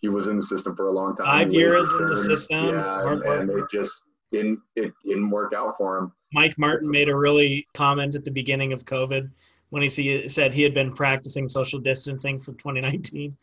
he 0.00 0.08
was 0.08 0.26
in 0.26 0.36
the 0.36 0.42
system 0.42 0.76
for 0.76 0.88
a 0.88 0.92
long 0.92 1.16
time. 1.16 1.26
Five 1.26 1.52
years 1.52 1.92
in 1.92 2.08
the 2.08 2.16
system, 2.16 2.68
Yeah, 2.68 3.12
and, 3.12 3.22
and 3.22 3.50
it 3.50 3.64
just 3.70 4.02
didn't 4.32 4.60
it 4.74 4.92
didn't 5.04 5.30
work 5.30 5.52
out 5.52 5.76
for 5.76 5.98
him. 5.98 6.12
Mike 6.32 6.58
Martin 6.58 6.90
made 6.90 7.08
a 7.08 7.16
really 7.16 7.66
comment 7.74 8.14
at 8.14 8.24
the 8.24 8.30
beginning 8.30 8.72
of 8.72 8.84
COVID 8.84 9.30
when 9.70 9.82
he 9.82 9.88
see, 9.88 10.28
said 10.28 10.52
he 10.52 10.62
had 10.62 10.74
been 10.74 10.92
practicing 10.92 11.48
social 11.48 11.78
distancing 11.78 12.38
for 12.38 12.52
2019. 12.52 13.36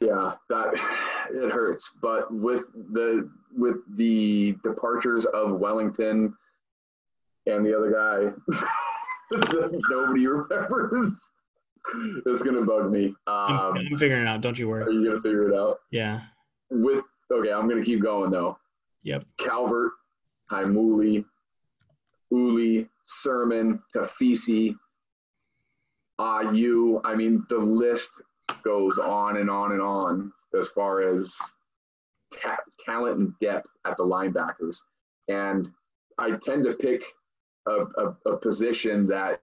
Yeah, 0.00 0.34
that 0.48 0.74
it 1.30 1.52
hurts. 1.52 1.90
But 2.00 2.32
with 2.32 2.64
the 2.92 3.28
with 3.56 3.76
the 3.96 4.56
departures 4.62 5.26
of 5.34 5.58
Wellington 5.58 6.34
and 7.46 7.64
the 7.66 7.76
other 7.76 7.90
guy 7.90 8.58
nobody 9.90 10.26
remembers, 10.26 11.14
it's 12.26 12.42
gonna 12.42 12.64
bug 12.64 12.90
me. 12.90 13.14
I'm, 13.26 13.52
Um, 13.58 13.76
I'm 13.76 13.96
figuring 13.98 14.22
it 14.22 14.28
out. 14.28 14.40
Don't 14.40 14.58
you 14.58 14.68
worry. 14.68 14.84
are 14.84 14.90
you 14.90 15.04
gonna 15.08 15.20
figure 15.20 15.48
it 15.50 15.56
out? 15.56 15.80
Yeah. 15.90 16.20
With 16.70 17.04
okay, 17.32 17.52
I'm 17.52 17.68
gonna 17.68 17.84
keep 17.84 18.02
going 18.02 18.30
though. 18.30 18.58
Yep. 19.02 19.24
Calvert, 19.38 19.92
Heimuli, 20.50 21.24
Uli, 22.30 22.88
Sirmon, 23.24 23.80
Tafisi, 23.94 24.74
Ayu. 26.20 27.00
I 27.04 27.14
mean, 27.14 27.44
the 27.48 27.58
list 27.58 28.10
goes 28.62 28.98
on 28.98 29.36
and 29.36 29.48
on 29.50 29.72
and 29.72 29.80
on 29.80 30.32
as 30.58 30.68
far 30.70 31.02
as 31.02 31.34
ta- 32.42 32.58
talent 32.84 33.18
and 33.18 33.32
depth 33.40 33.68
at 33.86 33.96
the 33.96 34.02
linebackers. 34.04 34.76
And 35.28 35.70
I 36.18 36.32
tend 36.44 36.64
to 36.64 36.74
pick 36.74 37.02
a, 37.66 37.84
a, 37.96 38.16
a 38.26 38.36
position 38.38 39.06
that, 39.08 39.40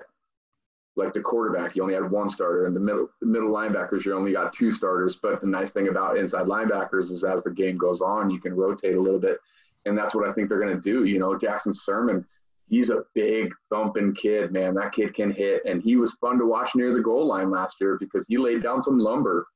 like 0.97 1.13
the 1.13 1.19
quarterback, 1.21 1.75
you 1.75 1.81
only 1.81 1.93
had 1.93 2.09
one 2.09 2.29
starter, 2.29 2.65
and 2.65 2.75
the 2.75 2.79
middle 2.79 3.09
the 3.19 3.27
middle 3.27 3.49
linebackers, 3.49 4.05
you 4.05 4.13
only 4.13 4.31
got 4.31 4.53
two 4.53 4.71
starters. 4.71 5.17
But 5.21 5.41
the 5.41 5.47
nice 5.47 5.71
thing 5.71 5.87
about 5.89 6.17
inside 6.17 6.45
linebackers 6.45 7.11
is 7.11 7.23
as 7.23 7.43
the 7.43 7.51
game 7.51 7.77
goes 7.77 8.01
on, 8.01 8.29
you 8.29 8.39
can 8.39 8.53
rotate 8.55 8.95
a 8.95 9.01
little 9.01 9.19
bit, 9.19 9.37
and 9.85 9.97
that's 9.97 10.15
what 10.15 10.27
I 10.27 10.33
think 10.33 10.49
they're 10.49 10.61
going 10.61 10.75
to 10.75 10.81
do. 10.81 11.03
You 11.05 11.19
know, 11.19 11.37
Jackson 11.37 11.73
Sirmon, 11.73 12.23
he's 12.69 12.89
a 12.89 13.03
big 13.13 13.51
thumping 13.69 14.13
kid, 14.15 14.51
man. 14.53 14.73
That 14.75 14.93
kid 14.93 15.13
can 15.13 15.31
hit, 15.31 15.63
and 15.65 15.81
he 15.81 15.97
was 15.97 16.13
fun 16.13 16.37
to 16.39 16.45
watch 16.45 16.69
near 16.75 16.93
the 16.93 17.01
goal 17.01 17.25
line 17.27 17.51
last 17.51 17.77
year 17.81 17.97
because 17.99 18.25
he 18.27 18.37
laid 18.37 18.63
down 18.63 18.81
some 18.81 18.97
lumber 18.97 19.47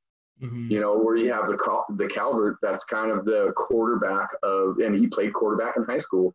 Mhm. 0.42 0.70
you 0.70 0.80
know, 0.80 0.96
where 0.96 1.16
you 1.16 1.30
have 1.30 1.48
the 1.48 1.58
the 1.96 2.06
Calvert, 2.08 2.56
that's 2.62 2.82
kind 2.84 3.10
of 3.10 3.26
the 3.26 3.52
quarterback 3.56 4.30
of, 4.42 4.78
and 4.78 4.94
he 4.94 5.06
played 5.06 5.34
quarterback 5.34 5.76
in 5.76 5.84
high 5.84 5.98
school, 5.98 6.34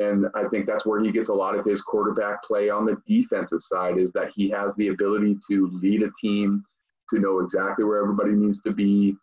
and 0.00 0.26
I 0.34 0.48
think 0.48 0.66
that's 0.66 0.86
where 0.86 1.00
he 1.02 1.12
gets 1.12 1.28
a 1.28 1.34
lot 1.34 1.54
of 1.54 1.64
his 1.64 1.80
quarterback 1.82 2.42
play 2.42 2.70
on 2.70 2.84
the 2.84 2.96
defensive 3.06 3.62
side 3.62 3.98
is 3.98 4.10
that 4.12 4.32
he 4.34 4.50
has 4.50 4.74
the 4.74 4.88
ability 4.88 5.38
to 5.48 5.70
lead 5.82 6.02
a 6.02 6.10
team, 6.20 6.64
to 7.10 7.20
know 7.20 7.40
exactly 7.40 7.84
where 7.84 8.02
everybody 8.02 8.32
needs 8.32 8.60
to 8.62 8.72
be, 8.72 9.14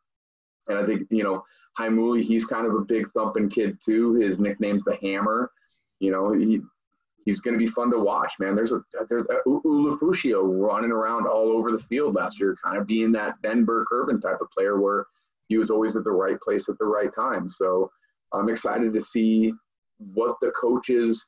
and 0.67 0.77
I 0.77 0.85
think 0.85 1.07
you 1.09 1.23
know, 1.23 1.43
Heimuli, 1.77 2.23
he's 2.23 2.45
kind 2.45 2.65
of 2.65 2.75
a 2.75 2.81
big 2.81 3.11
thumping 3.11 3.49
kid 3.49 3.77
too. 3.83 4.15
His 4.15 4.39
nickname's 4.39 4.83
the 4.83 4.97
Hammer. 5.01 5.51
You 5.99 6.11
know, 6.11 6.33
he 6.33 6.61
he's 7.25 7.41
going 7.41 7.53
to 7.53 7.59
be 7.59 7.67
fun 7.67 7.91
to 7.91 7.99
watch, 7.99 8.33
man. 8.39 8.55
There's 8.55 8.71
a 8.71 8.81
there's 9.09 9.23
a 9.23 9.37
U- 9.45 9.61
Ulofoshio 9.65 10.43
running 10.65 10.91
around 10.91 11.27
all 11.27 11.51
over 11.51 11.71
the 11.71 11.83
field 11.83 12.15
last 12.15 12.39
year, 12.39 12.55
kind 12.63 12.77
of 12.77 12.87
being 12.87 13.11
that 13.13 13.41
Ben 13.41 13.65
Burr-Kirven 13.65 14.21
type 14.21 14.39
of 14.41 14.49
player 14.51 14.79
where 14.79 15.05
he 15.47 15.57
was 15.57 15.69
always 15.69 15.95
at 15.95 16.03
the 16.03 16.11
right 16.11 16.39
place 16.39 16.69
at 16.69 16.77
the 16.77 16.85
right 16.85 17.13
time. 17.13 17.49
So 17.49 17.91
I'm 18.33 18.49
excited 18.49 18.93
to 18.93 19.01
see 19.01 19.53
what 19.99 20.37
the 20.41 20.51
coaches 20.51 21.25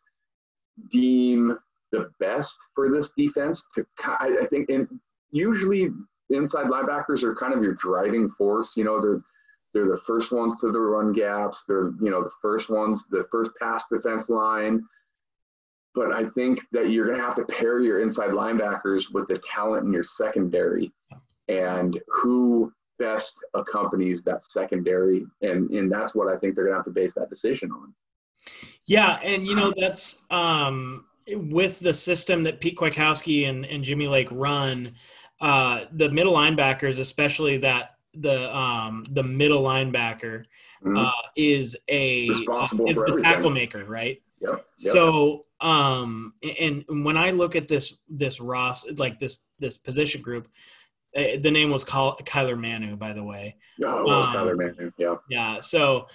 deem 0.92 1.58
the 1.92 2.12
best 2.20 2.58
for 2.76 2.90
this 2.90 3.12
defense. 3.18 3.66
To 3.76 3.86
I 4.04 4.46
think, 4.50 4.70
and 4.70 4.88
usually 5.32 5.90
inside 6.30 6.68
linebackers 6.68 7.24
are 7.24 7.36
kind 7.36 7.54
of 7.54 7.64
your 7.64 7.76
driving 7.76 8.30
force. 8.30 8.74
You 8.76 8.84
know, 8.84 9.02
they're 9.02 9.22
they're 9.74 9.88
the 9.88 10.02
first 10.06 10.32
ones 10.32 10.60
to 10.62 10.72
the 10.72 10.80
run 10.80 11.14
gaps. 11.14 11.64
They're 11.68 11.92
you 12.02 12.10
know 12.10 12.24
the 12.24 12.32
first 12.42 12.70
ones, 12.70 13.06
the 13.10 13.26
first 13.32 13.52
pass 13.60 13.84
defense 13.92 14.30
line. 14.30 14.84
But 15.96 16.12
I 16.12 16.30
think 16.30 16.62
that 16.72 16.92
you're 16.92 17.08
going 17.08 17.18
to 17.18 17.24
have 17.24 17.36
to 17.36 17.46
pair 17.46 17.80
your 17.80 18.02
inside 18.02 18.30
linebackers 18.30 19.12
with 19.12 19.28
the 19.28 19.40
talent 19.40 19.86
in 19.86 19.92
your 19.92 20.04
secondary, 20.04 20.92
and 21.48 22.00
who 22.08 22.72
best 23.00 23.34
accompanies 23.54 24.22
that 24.24 24.46
secondary, 24.46 25.26
and 25.42 25.70
and 25.72 25.92
that's 25.92 26.14
what 26.14 26.28
I 26.28 26.38
think 26.38 26.56
they're 26.56 26.66
going 26.66 26.74
to 26.74 26.80
have 26.80 26.86
to 26.86 26.92
base 26.92 27.14
that 27.16 27.30
decision 27.30 27.72
on. 27.72 27.94
Yeah, 28.86 29.20
and 29.24 29.46
you 29.46 29.56
know 29.56 29.72
that's 29.78 30.26
um, 30.32 31.06
with 31.28 31.80
the 31.80 31.94
system 31.94 32.42
that 32.44 32.60
Pete 32.60 32.78
Kwiatkowski 32.78 33.48
and, 33.50 33.66
and 33.66 33.84
Jimmy 33.84 34.08
Lake 34.08 34.30
run. 34.32 34.94
Uh, 35.42 35.86
the 35.94 36.10
middle 36.10 36.34
linebackers, 36.34 37.00
especially 37.00 37.56
that 37.58 37.96
the 38.14 38.54
um, 38.58 39.04
the 39.12 39.24
middle 39.24 39.64
linebacker, 39.64 40.44
Mhm. 40.84 40.98
uh, 40.98 41.12
is 41.36 41.78
a 41.88 42.24
is 42.26 42.40
the 42.46 43.20
tackle 43.24 43.50
maker, 43.50 43.86
right? 43.86 44.22
Yep. 44.42 44.66
yep. 44.80 44.94
So, 44.94 45.46
um, 45.62 46.34
and 46.60 46.84
when 46.90 47.16
I 47.18 47.32
look 47.32 47.56
at 47.56 47.68
this 47.70 48.00
this 48.10 48.42
Ross 48.42 48.90
like 48.98 49.18
this 49.20 49.38
this 49.60 49.78
position 49.78 50.22
group, 50.22 50.50
uh, 51.16 51.38
the 51.42 51.52
name 51.52 51.70
was 51.72 51.84
Ky- 51.86 52.22
Kyler 52.26 52.60
Manu, 52.60 52.96
by 52.98 53.14
the 53.14 53.24
way. 53.24 53.56
yeah, 53.78 53.98
it 53.98 54.04
was 54.04 54.28
um, 54.28 54.34
Tyler 54.34 54.56
Manning. 54.58 54.92
Yeah. 54.98 55.16
Yeah. 55.30 55.60
So, 55.60 56.08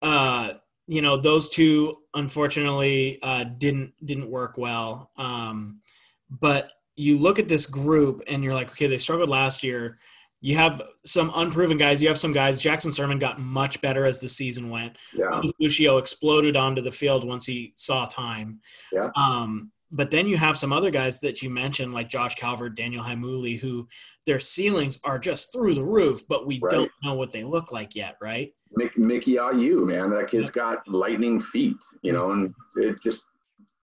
uh, 0.00 0.54
you 0.92 1.00
know, 1.00 1.16
those 1.16 1.48
two 1.48 1.96
unfortunately 2.12 3.18
uh, 3.22 3.44
didn't 3.44 3.94
didn't 4.04 4.30
work 4.30 4.58
well. 4.58 5.10
Um, 5.16 5.80
but 6.28 6.70
you 6.96 7.16
look 7.16 7.38
at 7.38 7.48
this 7.48 7.64
group 7.64 8.20
and 8.26 8.44
you're 8.44 8.52
like, 8.52 8.70
okay, 8.72 8.88
they 8.88 8.98
struggled 8.98 9.30
last 9.30 9.62
year. 9.62 9.96
You 10.42 10.56
have 10.56 10.82
some 11.06 11.32
unproven 11.34 11.78
guys. 11.78 12.02
You 12.02 12.08
have 12.08 12.20
some 12.20 12.34
guys. 12.34 12.60
Jackson 12.60 12.90
Sirmon 12.90 13.18
got 13.18 13.40
much 13.40 13.80
better 13.80 14.04
as 14.04 14.20
the 14.20 14.28
season 14.28 14.68
went. 14.68 14.98
Yeah. 15.14 15.40
Lucio 15.58 15.96
exploded 15.96 16.56
onto 16.58 16.82
the 16.82 16.90
field 16.90 17.26
once 17.26 17.46
he 17.46 17.72
saw 17.76 18.04
time. 18.04 18.60
Yeah. 18.92 19.08
Um, 19.16 19.72
but 19.92 20.10
then 20.10 20.26
you 20.26 20.36
have 20.38 20.56
some 20.56 20.72
other 20.72 20.90
guys 20.90 21.20
that 21.20 21.42
you 21.42 21.50
mentioned, 21.50 21.92
like 21.92 22.08
Josh 22.08 22.34
Calvert, 22.34 22.74
Daniel 22.74 23.04
Heimuli, 23.04 23.60
who 23.60 23.86
their 24.26 24.40
ceilings 24.40 24.98
are 25.04 25.18
just 25.18 25.52
through 25.52 25.74
the 25.74 25.84
roof, 25.84 26.26
but 26.28 26.46
we 26.46 26.58
Right. 26.60 26.70
don't 26.72 26.90
know 27.04 27.14
what 27.14 27.32
they 27.32 27.44
look 27.44 27.72
like 27.72 27.94
yet, 27.94 28.16
right? 28.20 28.52
Mick, 28.78 28.96
Mickey 28.96 29.34
Ayu, 29.34 29.86
man, 29.86 30.10
that 30.10 30.30
kid's 30.30 30.50
got 30.50 30.86
lightning 30.88 31.42
feet, 31.42 31.76
you 32.02 32.12
know, 32.12 32.30
and 32.32 32.54
it 32.76 33.00
just 33.02 33.24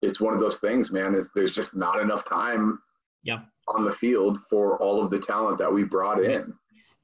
it's 0.03 0.21
one 0.21 0.33
of 0.33 0.39
those 0.39 0.59
things, 0.59 0.91
man. 0.91 1.15
It's, 1.15 1.27
there's 1.35 1.53
just 1.55 1.75
not 1.75 1.99
enough 1.99 2.23
time. 2.25 2.79
Yeah. 3.23 3.39
on 3.69 3.83
the 3.83 3.91
field 3.91 4.37
for 4.49 4.77
all 4.81 5.03
of 5.03 5.09
the 5.11 5.19
talent 5.19 5.57
that 5.57 5.73
we 5.73 5.83
brought 5.83 6.23
in. 6.23 6.53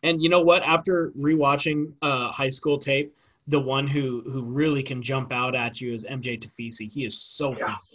And 0.03 0.22
you 0.24 0.29
know 0.29 0.41
what? 0.41 0.63
After 0.63 1.12
rewatching 1.19 1.91
uh, 2.01 2.31
high 2.31 2.48
school 2.50 2.77
tape, 2.77 3.13
the 3.48 3.60
one 3.60 3.86
who 3.88 4.22
who 4.31 4.43
really 4.43 4.81
can 4.83 5.01
jump 5.01 5.33
out 5.33 5.53
at 5.55 5.81
you 5.81 5.93
is 5.93 6.05
MJ 6.05 6.39
Tafisi. 6.39 6.89
He 6.89 7.03
is 7.03 7.19
so 7.22 7.50
Yeah. 7.50 7.65
fast. 7.65 7.88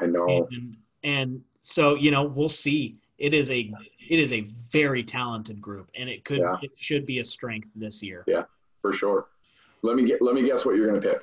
I 0.00 0.06
know. 0.06 0.48
And, 0.50 0.76
and 1.02 1.40
so 1.60 1.94
you 1.94 2.10
know 2.10 2.24
we'll 2.24 2.48
see. 2.48 3.00
It 3.18 3.32
is 3.34 3.50
a 3.50 3.70
it 4.10 4.18
is 4.18 4.32
a 4.32 4.42
very 4.72 5.02
talented 5.02 5.60
group, 5.60 5.90
and 5.96 6.08
it 6.08 6.24
could 6.24 6.38
Yeah. 6.40 6.56
it 6.62 6.72
should 6.76 7.06
be 7.06 7.20
a 7.20 7.24
strength 7.24 7.68
this 7.74 8.02
year. 8.02 8.24
Yeah, 8.26 8.44
for 8.82 8.92
sure. 8.92 9.26
Let 9.82 9.96
me 9.96 10.06
get. 10.06 10.20
Let 10.22 10.34
me 10.34 10.46
guess 10.46 10.64
what 10.64 10.76
you're 10.76 10.88
going 10.88 11.00
to 11.00 11.08
pick. 11.08 11.20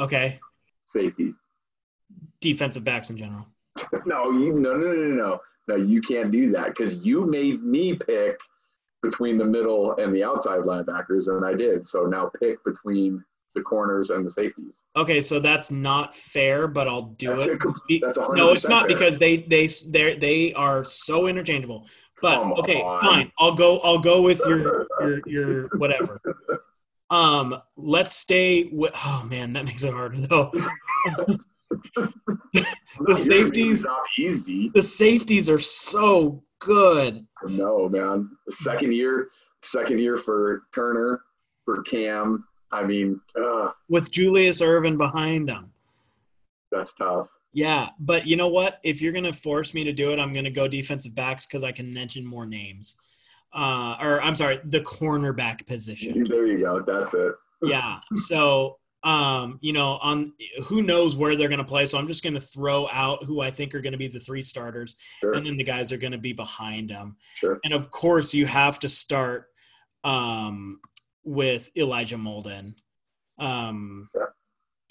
Okay, 0.00 0.38
Safety. 0.92 1.34
defensive 2.40 2.84
backs 2.84 3.10
in 3.10 3.16
general. 3.16 3.46
No, 4.06 4.30
you 4.32 4.52
no 4.58 4.76
no 4.76 4.92
no 4.92 4.92
no 4.92 5.14
no. 5.14 5.40
No, 5.68 5.76
you 5.76 6.00
can't 6.00 6.30
do 6.32 6.50
that 6.52 6.68
because 6.74 6.94
you 6.94 7.26
made 7.26 7.62
me 7.62 7.94
pick 7.94 8.38
between 9.02 9.36
the 9.38 9.44
middle 9.44 9.94
and 9.96 10.14
the 10.14 10.24
outside 10.24 10.60
linebackers, 10.60 11.28
and 11.28 11.44
I 11.44 11.54
did. 11.54 11.86
So 11.86 12.04
now 12.06 12.30
pick 12.40 12.62
between 12.64 13.22
the 13.54 13.62
corners 13.62 14.10
and 14.10 14.26
the 14.26 14.30
safeties. 14.30 14.74
Okay, 14.96 15.20
so 15.20 15.38
that's 15.40 15.70
not 15.70 16.14
fair, 16.14 16.66
but 16.68 16.86
I'll 16.88 17.14
do 17.18 17.30
That's 17.36 17.46
it. 17.88 18.16
no, 18.34 18.52
it's 18.52 18.68
not 18.68 18.82
fair. 18.86 18.96
because 18.96 19.18
they 19.18 19.38
they 19.38 19.68
they 19.88 20.16
they 20.16 20.52
are 20.54 20.84
so 20.84 21.26
interchangeable. 21.26 21.86
But 22.20 22.34
Come 22.34 22.52
okay, 22.54 22.80
on. 22.82 23.00
fine. 23.00 23.32
I'll 23.38 23.54
go. 23.54 23.78
I'll 23.80 23.98
go 24.00 24.22
with 24.22 24.40
your 24.46 24.86
your 25.00 25.20
your 25.26 25.68
whatever. 25.78 26.20
Um, 27.10 27.60
let's 27.76 28.14
stay 28.16 28.68
with. 28.72 28.92
Oh 28.96 29.24
man, 29.28 29.52
that 29.54 29.64
makes 29.64 29.84
it 29.84 29.92
harder 29.92 30.16
though. 30.18 30.52
The 33.00 33.14
safeties- 33.14 33.84
not 33.84 34.00
easy. 34.18 34.70
The 34.74 34.82
safeties 34.82 35.48
are 35.48 35.58
so 35.60 36.42
good. 36.58 37.24
No, 37.44 37.88
man. 37.88 38.30
The 38.46 38.52
second 38.52 38.92
year, 38.92 39.28
second 39.62 40.00
year 40.00 40.16
for 40.18 40.64
Turner, 40.74 41.22
for 41.64 41.82
Cam. 41.82 42.44
I 42.72 42.84
mean, 42.84 43.20
uh, 43.40 43.70
with 43.88 44.10
Julius 44.10 44.60
Irvin 44.62 44.96
behind 44.96 45.48
them. 45.48 45.72
that's 46.70 46.92
tough. 46.94 47.28
Yeah, 47.54 47.88
but 47.98 48.26
you 48.26 48.36
know 48.36 48.48
what? 48.48 48.78
If 48.84 49.00
you're 49.00 49.12
gonna 49.12 49.32
force 49.32 49.72
me 49.72 49.82
to 49.84 49.92
do 49.92 50.12
it, 50.12 50.18
I'm 50.18 50.34
gonna 50.34 50.50
go 50.50 50.68
defensive 50.68 51.14
backs 51.14 51.46
because 51.46 51.64
I 51.64 51.72
can 51.72 51.92
mention 51.92 52.24
more 52.24 52.44
names. 52.46 52.96
Uh, 53.54 53.96
or 54.00 54.20
I'm 54.20 54.36
sorry, 54.36 54.60
the 54.64 54.80
cornerback 54.80 55.66
position. 55.66 56.24
There 56.28 56.46
you 56.46 56.58
go. 56.58 56.80
That's 56.80 57.14
it. 57.14 57.32
Yeah. 57.62 57.98
So, 58.12 58.76
um, 59.02 59.58
you 59.62 59.72
know, 59.72 59.98
on 60.02 60.34
who 60.66 60.82
knows 60.82 61.16
where 61.16 61.34
they're 61.36 61.48
gonna 61.48 61.64
play. 61.64 61.86
So 61.86 61.96
I'm 61.98 62.06
just 62.06 62.22
gonna 62.22 62.38
throw 62.38 62.86
out 62.92 63.24
who 63.24 63.40
I 63.40 63.50
think 63.50 63.74
are 63.74 63.80
gonna 63.80 63.96
be 63.96 64.08
the 64.08 64.20
three 64.20 64.42
starters, 64.42 64.96
Sure. 65.20 65.32
and 65.32 65.46
then 65.46 65.56
the 65.56 65.64
guys 65.64 65.90
are 65.90 65.96
gonna 65.96 66.18
be 66.18 66.34
behind 66.34 66.90
them. 66.90 67.16
Sure. 67.36 67.58
And 67.64 67.72
of 67.72 67.90
course, 67.90 68.34
you 68.34 68.44
have 68.44 68.78
to 68.80 68.88
start 68.90 69.46
um, 70.04 70.80
with 71.24 71.70
Elijah 71.76 72.16
Molden. 72.16 72.74
Um, 73.38 74.08
Yeah. 74.14 74.22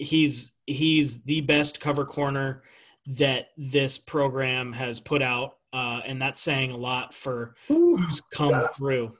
He's 0.00 0.52
he's 0.66 1.24
the 1.24 1.40
best 1.40 1.80
cover 1.80 2.04
corner 2.04 2.62
that 3.06 3.48
this 3.56 3.98
program 3.98 4.72
has 4.72 5.00
put 5.00 5.22
out, 5.22 5.56
uh, 5.72 6.00
and 6.06 6.22
that's 6.22 6.40
saying 6.40 6.70
a 6.70 6.76
lot 6.76 7.12
for 7.12 7.54
who's 7.66 8.20
come 8.32 8.52
That's- 8.52 8.76
through. 8.76 9.16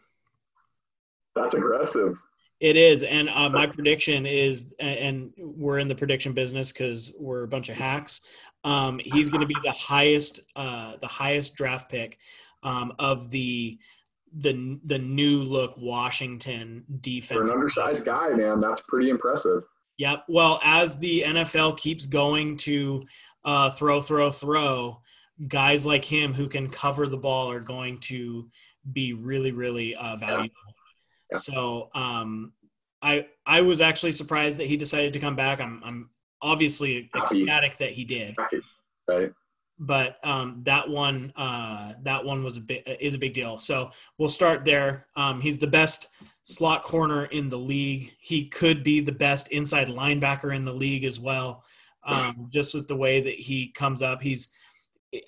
That's 1.34 1.54
aggressive. 1.54 2.16
It 2.60 2.76
is, 2.76 3.02
and 3.04 3.28
uh, 3.28 3.48
my 3.48 3.66
prediction 3.66 4.26
is, 4.26 4.74
and 4.80 5.32
we're 5.38 5.78
in 5.78 5.86
the 5.88 5.94
prediction 5.94 6.32
business 6.32 6.72
because 6.72 7.14
we're 7.18 7.44
a 7.44 7.48
bunch 7.48 7.68
of 7.68 7.76
hacks. 7.76 8.20
Um, 8.64 8.98
he's 9.04 9.30
going 9.30 9.42
to 9.42 9.46
be 9.46 9.54
the 9.62 9.70
highest, 9.70 10.40
uh, 10.56 10.96
the 11.00 11.06
highest 11.06 11.54
draft 11.54 11.88
pick 11.88 12.18
um, 12.64 12.92
of 12.98 13.30
the 13.30 13.78
the 14.36 14.78
the 14.84 14.98
new 14.98 15.42
look 15.42 15.74
Washington 15.76 16.84
For 16.86 16.98
defense. 17.00 17.50
an 17.50 17.56
undersized 17.56 18.04
guy, 18.04 18.30
man, 18.30 18.60
that's 18.60 18.82
pretty 18.88 19.10
impressive. 19.10 19.62
Yep. 19.98 20.24
Well, 20.28 20.60
as 20.62 20.98
the 20.98 21.22
NFL 21.26 21.76
keeps 21.78 22.06
going 22.06 22.56
to 22.58 23.02
uh, 23.44 23.70
throw, 23.70 24.00
throw, 24.00 24.30
throw, 24.30 25.00
guys 25.48 25.84
like 25.84 26.04
him 26.04 26.32
who 26.32 26.48
can 26.48 26.68
cover 26.70 27.06
the 27.08 27.16
ball 27.16 27.50
are 27.50 27.60
going 27.60 27.98
to 28.00 28.48
be 28.92 29.12
really, 29.12 29.50
really 29.50 29.94
uh, 29.96 30.16
valuable. 30.16 30.54
Yeah. 31.32 31.38
So, 31.38 31.90
um, 31.94 32.52
I 33.02 33.26
I 33.46 33.60
was 33.60 33.80
actually 33.80 34.12
surprised 34.12 34.58
that 34.58 34.66
he 34.66 34.76
decided 34.76 35.12
to 35.12 35.18
come 35.20 35.36
back. 35.36 35.60
I'm 35.60 35.80
I'm 35.84 36.10
obviously 36.42 37.10
Happy. 37.12 37.42
ecstatic 37.42 37.76
that 37.78 37.90
he 37.90 38.04
did, 38.04 38.36
Right. 38.38 38.62
Right. 39.08 39.32
But 39.80 40.18
um, 40.24 40.60
that 40.64 40.88
one 40.88 41.32
uh, 41.36 41.92
that 42.02 42.24
one 42.24 42.42
was 42.42 42.56
a 42.56 42.60
bit 42.60 42.82
is 43.00 43.14
a 43.14 43.18
big 43.18 43.34
deal. 43.34 43.58
So 43.58 43.90
we'll 44.18 44.28
start 44.28 44.64
there. 44.64 45.06
Um, 45.16 45.40
he's 45.40 45.58
the 45.58 45.66
best 45.68 46.08
slot 46.44 46.82
corner 46.82 47.26
in 47.26 47.48
the 47.48 47.58
league. 47.58 48.12
He 48.18 48.46
could 48.48 48.82
be 48.82 49.00
the 49.00 49.12
best 49.12 49.48
inside 49.52 49.88
linebacker 49.88 50.54
in 50.54 50.64
the 50.64 50.72
league 50.74 51.04
as 51.04 51.20
well. 51.20 51.64
Um, 52.04 52.48
just 52.50 52.74
with 52.74 52.88
the 52.88 52.96
way 52.96 53.20
that 53.20 53.34
he 53.34 53.68
comes 53.68 54.02
up, 54.02 54.20
he's. 54.22 54.50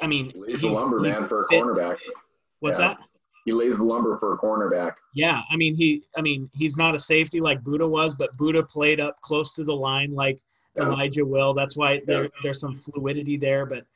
I 0.03 0.07
mean, 0.07 0.33
Lays 0.35 0.61
the 0.61 0.69
he's- 0.69 0.81
lumber, 0.81 0.99
he 1.05 1.11
man, 1.11 1.29
for 1.29 1.45
a 1.45 1.47
cornerback. 1.49 1.97
What's 2.59 2.79
Yeah. 2.81 2.89
that? 2.89 2.99
He 3.47 3.53
lays 3.53 3.79
the 3.79 3.85
lumber 3.85 4.19
for 4.19 4.35
a 4.35 4.39
cornerback. 4.39 4.93
Yeah, 5.15 5.41
I 5.51 5.57
mean 5.57 5.75
he. 5.75 6.03
I 6.17 6.21
mean 6.23 6.51
he's 6.55 6.77
not 6.77 6.95
a 6.95 6.99
safety 6.99 7.41
like 7.41 7.63
Budda 7.63 7.89
was, 7.89 8.15
but 8.15 8.37
Budda 8.37 8.69
played 8.69 9.01
up 9.01 9.19
close 9.23 9.53
to 9.55 9.65
the 9.65 9.75
line 9.75 10.11
like 10.11 10.39
Yeah. 10.77 10.85
Elijah 10.85 11.25
will. 11.25 11.55
That's 11.55 11.77
why 11.77 12.01
there, 12.07 12.25
Yeah. 12.25 12.29
there's 12.43 12.61
some 12.61 12.75
fluidity 12.77 13.37
there, 13.37 13.65
but 13.65 13.87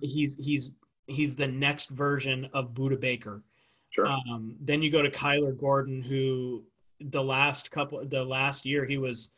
He's 0.00 0.36
he's 0.44 0.74
he's 1.06 1.34
the 1.36 1.48
next 1.48 1.90
version 1.90 2.48
of 2.52 2.74
Budda 2.74 3.00
Baker. 3.00 3.42
Sure. 3.90 4.06
Um, 4.06 4.56
then 4.60 4.82
you 4.82 4.90
go 4.90 5.02
to 5.02 5.10
Kyler 5.10 5.58
Gordon, 5.58 6.02
who 6.02 6.64
the 7.00 7.22
last 7.22 7.70
couple, 7.70 8.02
the 8.06 8.24
last 8.24 8.64
year, 8.64 8.86
he 8.86 8.96
was 8.96 9.32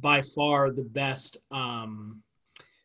by 0.00 0.22
far 0.22 0.70
the 0.70 0.84
best 0.84 1.38
um, 1.50 2.22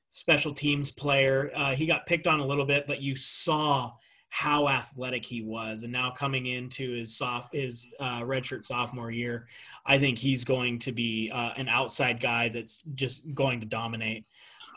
special 0.10 0.54
teams 0.54 0.92
player. 0.92 1.52
Uh, 1.56 1.76
he 1.76 1.86
got 1.86 2.06
picked 2.06 2.28
on 2.28 2.40
a 2.40 2.46
little 2.46 2.66
bit, 2.66 2.88
but 2.88 3.02
you 3.02 3.16
saw 3.16 3.92
how 4.30 4.68
athletic 4.68 5.24
he 5.24 5.44
was. 5.44 5.84
And 5.84 5.94
now 5.94 6.10
coming 6.10 6.48
into 6.48 6.94
his 6.94 7.16
soft 7.16 7.54
his 7.54 7.88
uh, 8.00 8.22
redshirt 8.22 8.66
sophomore 8.66 9.12
year, 9.12 9.48
I 9.86 10.00
think 10.00 10.18
he's 10.18 10.44
going 10.44 10.80
to 10.80 10.92
be 10.92 11.30
uh, 11.32 11.52
an 11.56 11.70
outside 11.70 12.20
guy 12.20 12.50
that's 12.50 12.82
just 12.96 13.32
going 13.36 13.60
to 13.60 13.66
dominate. 13.68 14.26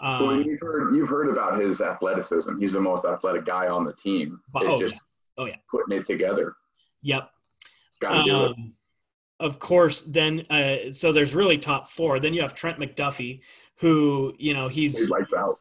Well, 0.02 0.30
Um, 0.30 0.42
you've 0.42 0.61
heard 0.61 0.94
you've 0.94 1.09
heard 1.09 1.28
about 1.28 1.61
his 1.61 1.80
athleticism. 1.80 2.59
He's 2.59 2.72
the 2.72 2.80
most 2.80 3.04
athletic 3.04 3.44
guy 3.44 3.68
on 3.68 3.85
the 3.85 3.92
team. 3.94 4.40
But- 4.52 4.66
oh, 4.66 4.80
just 4.80 4.94
yeah. 4.94 5.00
Oh, 5.38 5.44
yeah. 5.46 5.56
putting 5.70 5.98
it 5.98 6.06
together. 6.06 6.54
yep. 7.02 7.30
Got 8.00 8.18
to 8.18 8.24
do 8.24 8.44
it. 8.44 8.50
Um, 8.52 8.74
of 9.40 9.59
course, 9.59 10.02
then 10.02 10.46
uh, 10.50 10.90
so 10.90 11.12
there's 11.12 11.35
really 11.35 11.59
top 11.59 11.88
four. 11.88 12.20
Then 12.20 12.32
you 12.35 12.40
have 12.42 12.54
Trent 12.54 12.78
McDuffie, 12.78 13.40
who 13.76 14.35
you 14.38 14.54
know 14.54 14.68
he's 14.68 14.98
He's 14.98 15.11
lights 15.11 15.32
out. 15.37 15.56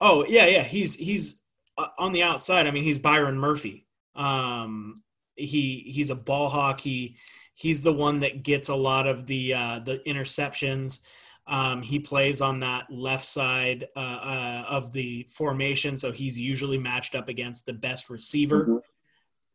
oh 0.00 0.24
yeah 0.28 0.46
yeah 0.46 0.62
he's 0.62 0.94
he's 0.96 1.40
uh, 1.78 1.88
on 1.98 2.10
the 2.12 2.22
outside. 2.24 2.66
I 2.66 2.70
mean 2.72 2.82
he's 2.82 2.98
Byron 2.98 3.38
Murphy. 3.38 3.86
Um, 4.16 5.02
he 5.36 5.84
he's 5.86 6.10
a 6.10 6.14
ball 6.16 6.48
hawk. 6.48 6.80
He 6.80 7.16
he's 7.54 7.82
the 7.82 7.92
one 7.92 8.20
that 8.20 8.42
gets 8.42 8.68
a 8.68 8.74
lot 8.74 9.06
of 9.06 9.26
the 9.26 9.54
uh, 9.54 9.78
the 9.80 9.98
interceptions. 10.06 11.00
Um, 11.46 11.82
he 11.82 11.98
plays 11.98 12.40
on 12.40 12.60
that 12.60 12.86
left 12.90 13.24
side 13.24 13.88
uh, 13.96 13.98
uh, 13.98 14.64
of 14.68 14.92
the 14.92 15.26
formation, 15.28 15.96
so 15.96 16.12
he's 16.12 16.38
usually 16.38 16.78
matched 16.78 17.14
up 17.14 17.28
against 17.28 17.66
the 17.66 17.72
best 17.72 18.10
receiver. 18.10 18.66
Mhm. 18.66 18.80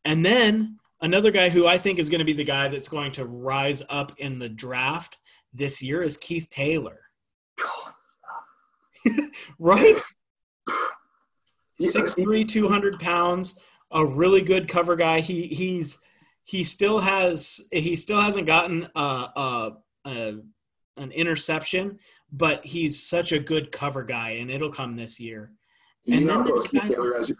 And 0.03 0.25
then 0.25 0.79
another 1.01 1.31
guy 1.31 1.49
who 1.49 1.65
I 1.65 1.77
think 1.77 1.99
is 1.99 2.09
going 2.09 2.19
to 2.19 2.25
be 2.25 2.33
the 2.33 2.43
guy 2.43 2.67
that's 2.67 2.87
going 2.87 3.11
to 3.13 3.25
rise 3.25 3.83
up 3.89 4.11
in 4.17 4.39
the 4.39 4.49
draft 4.49 5.17
this 5.53 5.81
year 5.81 6.01
is 6.01 6.17
Keith 6.17 6.49
Taylor. 6.49 7.01
Right? 9.59 9.99
Six 11.79 12.15
three, 12.15 12.43
two 12.43 12.67
hundred 12.67 12.99
pounds, 12.99 13.59
a 13.91 14.05
really 14.05 14.41
good 14.41 14.67
cover 14.67 14.95
guy. 14.95 15.19
He 15.19 15.47
he's 15.47 15.99
he 16.43 16.63
still 16.63 16.99
has 16.99 17.61
he 17.71 17.95
still 17.95 18.19
hasn't 18.19 18.47
gotten 18.47 18.87
uh, 18.95 19.27
uh, 19.35 19.69
uh, 20.03 20.31
an 20.97 21.11
interception, 21.11 21.99
but 22.31 22.65
he's 22.65 23.01
such 23.01 23.31
a 23.31 23.39
good 23.39 23.71
cover 23.71 24.03
guy, 24.03 24.31
and 24.31 24.49
it'll 24.49 24.71
come 24.71 24.95
this 24.95 25.19
year. 25.19 25.51
Do 26.05 26.11
you 26.11 26.17
And 26.19 26.27
not 26.27 26.37
then 26.37 26.45
there's 26.47 26.63
put 26.67 26.71
Keith 26.71 26.81
guys 26.81 26.91
Taylor 26.91 27.17
as 27.17 27.29
your, 27.29 27.37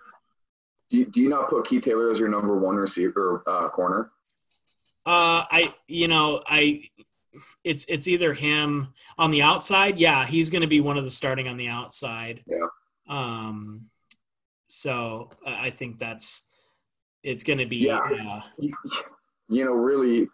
do 0.89 0.97
you, 0.97 1.05
do 1.05 1.19
you 1.21 1.29
not 1.29 1.49
put 1.49 1.67
Keith 1.67 1.83
Taylor 1.83 2.11
as 2.11 2.19
your 2.19 2.29
number 2.29 2.57
one 2.57 2.75
receiver 2.75 3.43
uh, 3.47 3.69
corner? 3.69 4.11
Uh, 5.05 5.47
I 5.49 5.73
you 5.87 6.07
know 6.07 6.43
I 6.47 6.83
it's 7.63 7.85
it's 7.85 8.07
either 8.07 8.33
him 8.33 8.93
on 9.17 9.31
the 9.31 9.41
outside. 9.41 9.99
Yeah, 9.99 10.25
he's 10.25 10.49
going 10.49 10.61
to 10.61 10.67
be 10.67 10.81
one 10.81 10.97
of 10.97 11.03
the 11.03 11.09
starting 11.09 11.47
on 11.47 11.57
the 11.57 11.69
outside. 11.69 12.43
Yeah. 12.45 12.67
Um. 13.09 13.85
So 14.67 15.29
I 15.45 15.69
think 15.69 15.97
that's 15.97 16.47
it's 17.23 17.43
going 17.43 17.59
to 17.59 17.65
be. 17.65 17.77
Yeah. 17.77 17.99
Uh, 17.99 18.41
you 19.49 19.63
know, 19.63 19.71
really, 19.71 20.27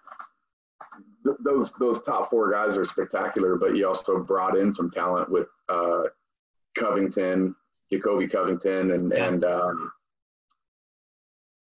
th- 1.24 1.38
those 1.44 1.72
those 1.74 2.02
top 2.04 2.30
four 2.30 2.52
guys 2.52 2.78
are 2.78 2.86
spectacular. 2.86 3.56
But 3.56 3.76
you 3.76 3.88
also 3.88 4.20
brought 4.20 4.58
in 4.58 4.74
some 4.74 4.90
talent 4.92 5.30
with 5.30 5.48
uh, 5.70 6.04
Covington, 6.78 7.56
Jacoby 7.92 8.28
Covington, 8.28 8.92
and 8.92 9.12
Yeah. 9.16 9.28
and 9.28 9.44
um, 9.46 9.92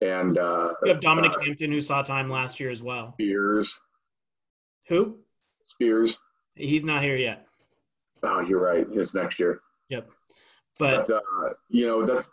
and 0.01 0.39
uh, 0.39 0.75
You 0.83 0.93
have 0.93 1.01
Dominic 1.01 1.33
uh, 1.37 1.41
Hampton, 1.41 1.71
who 1.71 1.81
saw 1.81 2.03
time 2.03 2.29
last 2.31 2.59
year 2.61 2.71
as 2.71 2.83
well. 2.83 3.13
Spears. 3.15 3.73
Who? 4.89 5.19
Spears. 5.67 6.17
He's 6.55 6.85
not 6.85 7.03
here 7.03 7.17
yet. 7.17 7.47
Oh, 8.25 8.41
you're 8.41 8.61
right. 8.61 8.87
It's 8.93 9.15
next 9.15 9.39
year. 9.39 9.61
Yep. 9.89 10.11
But 10.79 11.07
But 11.07 11.15
uh, 11.17 11.51
you 11.69 11.87
know, 11.87 12.05
that's 12.05 12.31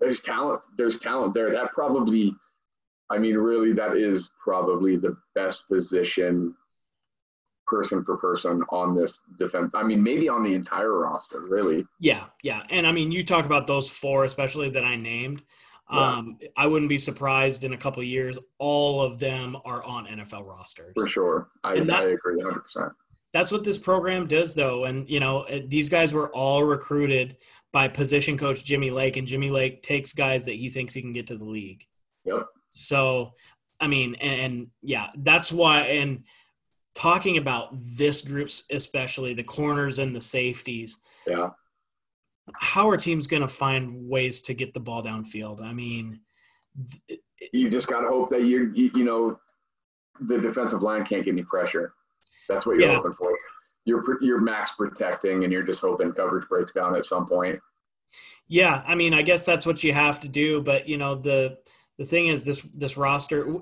there's 0.00 0.20
talent. 0.20 0.60
There's 0.76 0.98
talent 0.98 1.34
there. 1.34 1.50
That 1.50 1.72
probably, 1.72 2.34
I 3.10 3.18
mean, 3.18 3.36
really, 3.36 3.72
that 3.72 3.96
is 3.96 4.30
probably 4.42 4.96
the 4.96 5.16
best 5.34 5.68
position, 5.68 6.54
person 7.66 8.04
for 8.04 8.16
person 8.16 8.62
on 8.70 8.94
this 8.94 9.20
defense. 9.38 9.70
I 9.74 9.82
mean, 9.82 10.02
maybe 10.02 10.28
on 10.28 10.42
the 10.44 10.54
entire 10.54 10.96
roster, 10.98 11.40
really. 11.40 11.86
yeah, 12.00 12.26
yeah. 12.42 12.62
And 12.70 12.86
I 12.86 12.92
mean, 12.92 13.10
you 13.12 13.24
talk 13.24 13.44
about 13.46 13.66
those 13.66 13.90
four, 13.90 14.24
especially 14.24 14.70
that 14.70 14.84
I 14.84 14.96
named. 14.96 15.42
Yeah. 15.92 15.98
Um, 15.98 16.38
I 16.56 16.68
wouldn't 16.68 16.88
be 16.88 16.98
surprised 16.98 17.64
in 17.64 17.72
a 17.72 17.76
couple 17.76 18.00
of 18.00 18.06
years, 18.06 18.38
all 18.58 19.02
of 19.02 19.18
them 19.18 19.56
are 19.64 19.82
on 19.82 20.06
NFL 20.06 20.46
rosters. 20.46 20.92
For 20.94 21.08
sure. 21.08 21.48
I, 21.64 21.80
that- 21.80 22.04
I 22.04 22.08
agree 22.10 22.36
100. 22.36 22.60
percent 22.60 22.92
That's 23.32 23.50
what 23.50 23.64
this 23.64 23.76
program 23.78 24.28
does, 24.28 24.54
though. 24.54 24.84
And, 24.84 25.08
you 25.10 25.18
know, 25.18 25.40
uh, 25.42 25.60
these 25.66 25.88
guys 25.88 26.12
were 26.12 26.28
all 26.30 26.62
recruited 26.62 27.38
by 27.72 27.88
position 27.88 28.38
coach 28.38 28.64
Jimmy 28.64 28.90
Lake, 28.90 29.16
and 29.16 29.26
Jimmy 29.26 29.50
Lake 29.50 29.82
takes 29.82 30.12
guys 30.12 30.44
that 30.44 30.54
he 30.54 30.68
thinks 30.68 30.94
he 30.94 31.02
can 31.02 31.12
get 31.12 31.26
to 31.28 31.36
the 31.36 31.44
league. 31.44 31.84
Yep. 32.24 32.46
So, 32.70 33.34
I 33.80 33.86
mean, 33.88 34.14
and, 34.20 34.40
and 34.40 34.66
yeah, 34.82 35.08
that's 35.18 35.52
why. 35.52 35.82
And 35.82 36.24
talking 36.94 37.36
about 37.38 37.70
this 37.96 38.22
group, 38.22 38.48
especially 38.70 39.34
the 39.34 39.44
corners 39.44 39.98
and 39.98 40.14
the 40.14 40.20
safeties, 40.20 40.98
Yeah. 41.26 41.50
how 42.54 42.88
are 42.88 42.96
teams 42.96 43.26
going 43.26 43.42
to 43.42 43.48
find 43.48 44.08
ways 44.08 44.40
to 44.42 44.54
get 44.54 44.72
the 44.74 44.80
ball 44.80 45.02
downfield? 45.02 45.60
I 45.62 45.72
mean, 45.72 46.20
th- 47.08 47.20
You 47.52 47.70
just 47.70 47.86
got 47.88 48.00
to 48.00 48.08
hope 48.08 48.30
that 48.30 48.42
you, 48.42 48.72
you, 48.74 48.90
you 48.94 49.04
know, 49.04 49.38
the 50.20 50.38
defensive 50.38 50.82
line 50.82 51.04
can't 51.06 51.24
get 51.24 51.32
any 51.32 51.42
pressure. 51.44 51.94
That's 52.48 52.66
what 52.66 52.76
you're 52.76 52.88
Yeah. 52.88 52.96
hoping 52.96 53.14
for. 53.14 53.36
You're 53.86 54.22
you're 54.22 54.40
max 54.40 54.72
protecting, 54.76 55.42
and 55.44 55.52
you're 55.52 55.62
just 55.62 55.80
hoping 55.80 56.12
coverage 56.12 56.46
breaks 56.48 56.72
down 56.72 56.94
at 56.94 57.06
some 57.06 57.26
point. 57.26 57.58
yeah, 58.46 58.82
I 58.86 58.94
mean, 58.94 59.14
I 59.14 59.22
guess 59.22 59.46
that's 59.46 59.64
what 59.64 59.82
you 59.82 59.92
have 59.94 60.20
to 60.20 60.28
do. 60.28 60.60
But 60.60 60.86
you 60.86 60.98
know, 60.98 61.14
the 61.14 61.56
the 62.00 62.06
thing 62.06 62.28
is, 62.28 62.44
this 62.46 62.60
this 62.72 62.96
roster, 62.96 63.56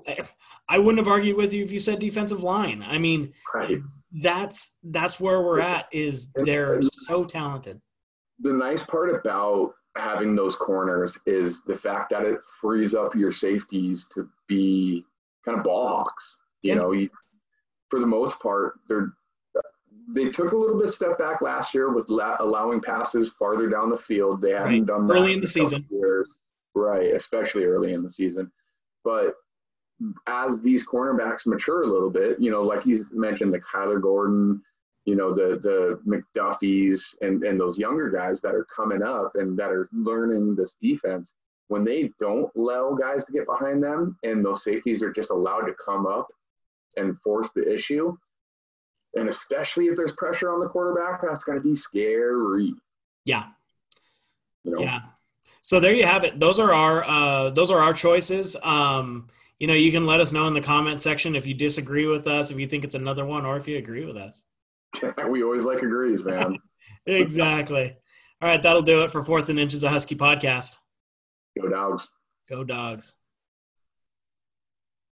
I 0.69 0.77
wouldn't 0.79 1.05
have 1.05 1.11
argued 1.13 1.35
with 1.35 1.53
you 1.53 1.61
if 1.61 1.73
you 1.73 1.79
said 1.81 1.99
defensive 1.99 2.41
line. 2.41 2.81
I 2.87 2.97
mean, 2.97 3.33
Right. 3.53 3.79
that's 4.23 4.77
that's 4.81 5.19
where 5.19 5.41
we're 5.43 5.59
at. 5.59 5.87
Is 5.91 6.31
they're 6.33 6.81
so 6.81 7.25
talented. 7.25 7.81
the 8.41 8.53
nice 8.53 8.81
part 8.83 9.13
about 9.13 9.73
having 9.97 10.33
those 10.33 10.55
corners 10.55 11.17
is 11.25 11.61
the 11.65 11.75
fact 11.77 12.09
that 12.11 12.21
it 12.23 12.39
frees 12.61 12.95
up 12.95 13.13
your 13.13 13.33
safeties 13.33 14.07
to 14.13 14.29
be 14.47 15.03
kind 15.43 15.57
of 15.57 15.65
ball 15.65 15.89
hawks. 15.89 16.37
You 16.61 16.69
Yeah. 16.71 16.75
know, 16.79 16.91
you, 16.93 17.09
for 17.89 17.99
the 17.99 18.05
most 18.07 18.39
part, 18.39 18.79
they're 18.87 19.11
they 20.15 20.29
took 20.29 20.53
a 20.53 20.57
little 20.57 20.79
bit 20.79 20.91
step 20.93 21.19
back 21.19 21.41
last 21.41 21.73
year 21.73 21.91
with 21.93 22.07
la- 22.09 22.37
allowing 22.39 22.79
passes 22.81 23.33
farther 23.37 23.67
down 23.69 23.89
the 23.89 23.97
field. 23.97 24.41
They 24.41 24.51
haven't 24.51 24.67
Right. 24.79 24.85
done 24.85 25.07
that 25.07 25.13
Early 25.17 25.33
in 25.33 25.41
the 25.41 25.47
season. 25.47 25.85
years. 25.91 26.33
Right? 26.79 27.13
Especially 27.13 27.65
early 27.65 27.93
in 27.93 28.03
the 28.03 28.09
season, 28.09 28.51
but 29.03 29.35
as 30.27 30.61
these 30.61 30.87
cornerbacks 30.87 31.45
mature 31.45 31.83
a 31.83 31.87
little 31.87 32.09
bit, 32.09 32.39
you 32.39 32.51
know, 32.51 32.63
like 32.63 32.85
you 32.85 33.05
mentioned, 33.11 33.53
the 33.53 33.59
Kyler 33.59 34.01
Gordon, 34.01 34.61
you 35.05 35.15
know, 35.15 35.33
the 35.33 35.59
the 35.59 35.99
McDuffies 36.07 37.01
and 37.21 37.43
and 37.43 37.59
those 37.59 37.77
younger 37.77 38.09
guys 38.09 38.41
that 38.41 38.55
are 38.55 38.67
coming 38.73 39.03
up 39.03 39.33
and 39.35 39.57
that 39.57 39.71
are 39.71 39.89
learning 39.91 40.55
this 40.55 40.75
defense. 40.81 41.33
When 41.67 41.83
they 41.83 42.11
don't 42.19 42.51
allow 42.55 42.95
guys 42.95 43.25
to 43.25 43.31
get 43.31 43.45
behind 43.45 43.83
them, 43.83 44.17
and 44.23 44.43
those 44.43 44.63
safeties 44.63 45.03
are 45.03 45.11
just 45.11 45.29
allowed 45.29 45.61
to 45.61 45.75
come 45.85 46.07
up 46.07 46.27
and 46.97 47.19
force 47.21 47.51
the 47.51 47.71
issue, 47.71 48.17
and 49.15 49.29
especially 49.29 49.85
if 49.85 49.95
there's 49.95 50.13
pressure 50.13 50.51
on 50.51 50.59
the 50.59 50.67
quarterback, 50.67 51.21
that's 51.21 51.43
going 51.43 51.59
to 51.59 51.63
be 51.63 51.75
scary. 51.75 52.73
Yeah, 53.25 53.49
You 54.63 54.71
know, 54.71 54.81
yeah. 54.81 55.01
So 55.61 55.79
there 55.79 55.93
you 55.93 56.05
have 56.05 56.23
it. 56.23 56.39
Those 56.39 56.59
are 56.59 56.73
our 56.73 57.03
uh, 57.07 57.49
those 57.49 57.71
are 57.71 57.79
our 57.79 57.93
choices. 57.93 58.55
Um, 58.63 59.27
you 59.59 59.67
know, 59.67 59.73
you 59.73 59.91
can 59.91 60.05
let 60.05 60.21
us 60.21 60.31
know 60.31 60.47
in 60.47 60.53
the 60.53 60.61
comment 60.61 61.01
section 61.01 61.35
if 61.35 61.45
you 61.45 61.53
disagree 61.53 62.07
with 62.07 62.27
us, 62.27 62.49
if 62.49 62.57
you 62.57 62.65
think 62.65 62.83
it's 62.83 62.95
another 62.95 63.25
one, 63.25 63.45
or 63.45 63.57
if 63.57 63.67
you 63.67 63.77
agree 63.77 64.05
with 64.05 64.15
us. 64.15 64.45
we 65.29 65.43
always 65.43 65.63
like 65.65 65.79
agrees, 65.79 66.23
man. 66.23 66.55
Exactly. 67.05 67.95
All 68.41 68.49
right, 68.49 68.63
that'll 68.63 68.81
do 68.81 69.03
it 69.03 69.11
for 69.11 69.23
Fourth 69.23 69.49
and 69.49 69.59
Inches, 69.59 69.83
a 69.83 69.89
Husky 69.89 70.15
podcast. 70.15 70.77
Go 71.61 71.67
dogs. 71.67 72.07
Go 72.47 72.63
dogs. 72.63 73.15